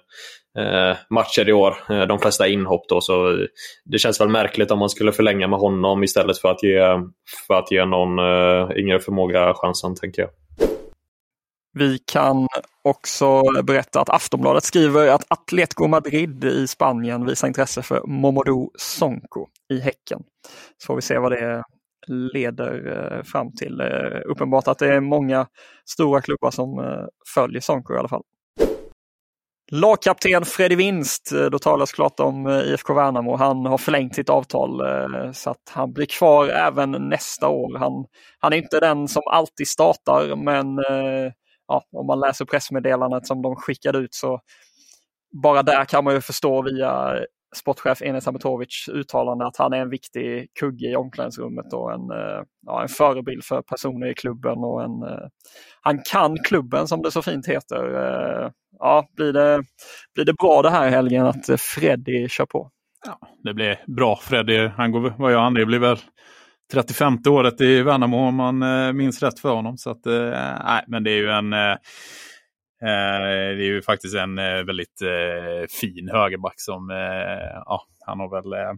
Eh, 0.57 0.97
matcher 1.09 1.49
i 1.49 1.53
år. 1.53 1.75
Eh, 1.89 2.01
de 2.01 2.19
flesta 2.19 2.47
inhopp 2.47 2.87
då, 2.89 3.01
så 3.01 3.31
eh, 3.31 3.47
det 3.85 3.99
känns 3.99 4.21
väl 4.21 4.29
märkligt 4.29 4.71
om 4.71 4.79
man 4.79 4.89
skulle 4.89 5.11
förlänga 5.11 5.47
med 5.47 5.59
honom 5.59 6.03
istället 6.03 6.37
för 6.37 6.51
att 6.51 6.63
ge, 6.63 6.79
för 7.47 7.53
att 7.53 7.71
ge 7.71 7.85
någon 7.85 8.19
yngre 8.77 8.99
förmåga 8.99 9.53
chansen, 9.53 9.95
tänker 9.95 10.21
jag. 10.21 10.31
Vi 11.73 11.99
kan 11.99 12.47
också 12.83 13.41
berätta 13.63 14.01
att 14.01 14.09
Aftonbladet 14.09 14.63
skriver 14.63 15.07
att 15.07 15.25
Atletico 15.27 15.87
Madrid 15.87 16.43
i 16.43 16.67
Spanien 16.67 17.25
visar 17.25 17.47
intresse 17.47 17.81
för 17.81 18.01
Momodou 18.07 18.71
Sonko 18.77 19.47
i 19.73 19.79
Häcken. 19.79 20.19
Så 20.77 20.85
får 20.87 20.95
vi 20.95 21.01
se 21.01 21.17
vad 21.17 21.31
det 21.31 21.63
leder 22.33 23.23
fram 23.23 23.51
till. 23.55 23.81
Uppenbart 24.25 24.67
att 24.67 24.79
det 24.79 24.93
är 24.93 24.99
många 24.99 25.47
stora 25.85 26.21
klubbar 26.21 26.51
som 26.51 26.97
följer 27.35 27.61
Sonko 27.61 27.93
i 27.95 27.97
alla 27.97 28.09
fall. 28.09 28.23
Lagkapten 29.71 30.45
Freddy 30.45 30.75
Winst, 30.75 31.31
eh, 31.31 31.45
då 31.45 31.59
talas 31.59 31.91
klart 31.91 32.19
om 32.19 32.47
eh, 32.47 32.59
IFK 32.59 32.93
Värnamo. 32.93 33.35
Han 33.35 33.65
har 33.65 33.77
förlängt 33.77 34.15
sitt 34.15 34.29
avtal 34.29 34.81
eh, 34.81 35.31
så 35.31 35.49
att 35.49 35.69
han 35.69 35.93
blir 35.93 36.05
kvar 36.05 36.47
även 36.47 36.91
nästa 36.91 37.47
år. 37.47 37.77
Han, 37.77 38.05
han 38.39 38.53
är 38.53 38.57
inte 38.57 38.79
den 38.79 39.07
som 39.07 39.21
alltid 39.31 39.67
startar 39.67 40.35
men 40.35 40.77
ja, 41.67 41.83
om 41.91 42.07
man 42.07 42.19
läser 42.19 42.45
pressmeddelandet 42.45 43.27
som 43.27 43.41
de 43.41 43.55
skickade 43.55 43.97
ut 43.97 44.13
så 44.13 44.39
bara 45.43 45.63
där 45.63 45.85
kan 45.85 46.03
man 46.03 46.13
ju 46.13 46.21
förstå 46.21 46.61
via 46.61 47.15
sportchef 47.55 48.01
Enes 48.01 48.27
Ametovic 48.27 48.89
uttalande 48.91 49.47
att 49.47 49.57
han 49.57 49.73
är 49.73 49.77
en 49.77 49.89
viktig 49.89 50.47
kugge 50.59 50.91
i 50.91 50.95
omklädningsrummet 50.95 51.73
och 51.73 51.93
en, 51.93 52.01
ja, 52.65 52.81
en 52.81 52.87
förebild 52.87 53.43
för 53.43 53.61
personer 53.61 54.07
i 54.07 54.13
klubben. 54.13 54.57
Och 54.57 54.83
en, 54.83 55.29
han 55.81 56.01
kan 56.11 56.37
klubben 56.37 56.87
som 56.87 57.01
det 57.01 57.11
så 57.11 57.21
fint 57.21 57.47
heter 57.47 58.51
ja, 58.79 59.07
blir 59.15 59.33
det, 59.33 59.63
blir 60.15 60.25
det 60.25 60.33
bra 60.33 60.61
det 60.61 60.69
här 60.69 60.89
helgen 60.89 61.25
att 61.25 61.61
Freddy 61.61 62.29
kör 62.29 62.45
på? 62.45 62.71
Ja, 63.05 63.19
det 63.43 63.53
blir 63.53 63.79
bra. 63.87 64.19
Freddy, 64.21 64.67
han 64.67 64.91
går, 64.91 65.13
vad 65.17 65.31
gör 65.31 65.39
han? 65.39 65.53
Det 65.53 65.65
blir 65.65 65.79
väl 65.79 65.97
35 66.71 67.17
året 67.27 67.61
i 67.61 67.81
Värnamo 67.81 68.17
om 68.17 68.35
man 68.35 68.63
eh, 68.63 68.93
minns 68.93 69.23
rätt 69.23 69.39
för 69.39 69.53
honom. 69.53 69.77
Så 69.77 69.89
att, 69.89 70.05
eh, 70.05 70.31
nej, 70.63 70.83
men 70.87 71.03
det 71.03 71.11
är 71.11 71.17
ju 71.17 71.29
en 71.29 71.53
eh, 71.53 71.71
eh 72.81 73.55
det 73.57 73.63
är 73.63 73.73
ju 73.73 73.81
faktiskt 73.81 74.15
en 74.15 74.37
eh, 74.37 74.63
väldigt 74.63 75.01
eh, 75.01 75.67
fin 75.81 76.09
högerback 76.09 76.53
som, 76.57 76.89
ja, 77.65 77.87
han 78.05 78.19
har 78.19 78.29
väl 78.29 78.77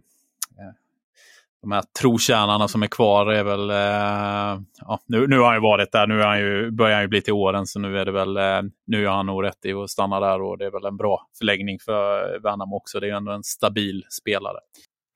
de 1.61 1.71
här 1.71 1.83
trotjänarna 1.99 2.67
som 2.67 2.83
är 2.83 2.87
kvar 2.87 3.31
är 3.31 3.43
väl, 3.43 3.69
eh, 3.69 4.61
ja, 4.79 4.99
nu, 5.05 5.27
nu 5.27 5.39
har 5.39 5.45
han 5.45 5.55
ju 5.55 5.61
varit 5.61 5.91
där, 5.91 6.07
nu 6.07 6.21
är 6.21 6.27
han 6.27 6.39
ju, 6.39 6.71
börjar 6.71 6.93
han 6.93 7.03
ju 7.03 7.07
bli 7.07 7.21
till 7.21 7.33
åren 7.33 7.67
så 7.67 7.79
nu 7.79 7.99
är 7.99 8.05
det 8.05 8.11
väl, 8.11 8.37
eh, 8.37 8.61
nu 8.87 9.05
är 9.05 9.09
han 9.09 9.25
nog 9.25 9.43
rätt 9.43 9.65
i 9.65 9.73
att 9.73 9.89
stanna 9.89 10.19
där 10.19 10.41
och 10.41 10.57
det 10.57 10.65
är 10.65 10.71
väl 10.71 10.85
en 10.85 10.97
bra 10.97 11.27
förläggning 11.37 11.79
för 11.79 12.39
Värnamo 12.43 12.75
också. 12.75 12.99
Det 12.99 13.05
är 13.05 13.09
ju 13.09 13.17
ändå 13.17 13.31
en 13.31 13.43
stabil 13.43 14.03
spelare. 14.09 14.57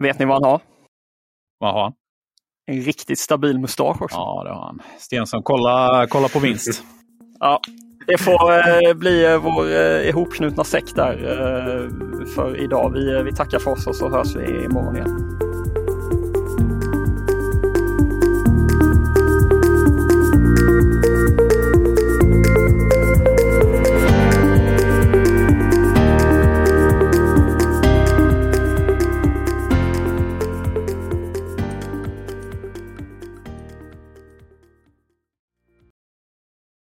Vet 0.03 0.19
ni 0.19 0.25
vad 0.25 0.35
han 0.43 0.51
har? 0.51 0.61
Vad 1.59 1.73
har 1.73 1.83
han? 1.83 1.93
En 2.67 2.81
riktigt 2.81 3.19
stabil 3.19 3.59
mustasch 3.59 4.01
också. 4.01 4.17
Ja, 4.17 4.43
det 4.43 4.49
har 4.49 4.65
han. 4.65 4.81
Stensson, 4.99 5.43
kolla, 5.43 6.07
kolla 6.09 6.27
på 6.27 6.39
vinst. 6.39 6.83
ja, 7.39 7.61
det 8.07 8.17
får 8.17 8.51
eh, 8.51 8.93
bli 8.93 9.25
eh, 9.25 9.37
vår 9.37 9.71
eh, 9.71 10.09
ihopknutna 10.09 10.63
säck 10.63 10.95
där 10.95 11.13
eh, 11.13 12.25
för 12.35 12.63
idag. 12.63 12.91
Vi, 12.93 13.23
vi 13.23 13.35
tackar 13.35 13.59
för 13.59 13.71
oss 13.71 13.87
och 13.87 13.95
så 13.95 14.09
hörs 14.09 14.35
vi 14.35 14.65
imorgon 14.65 14.95
igen. 14.95 15.44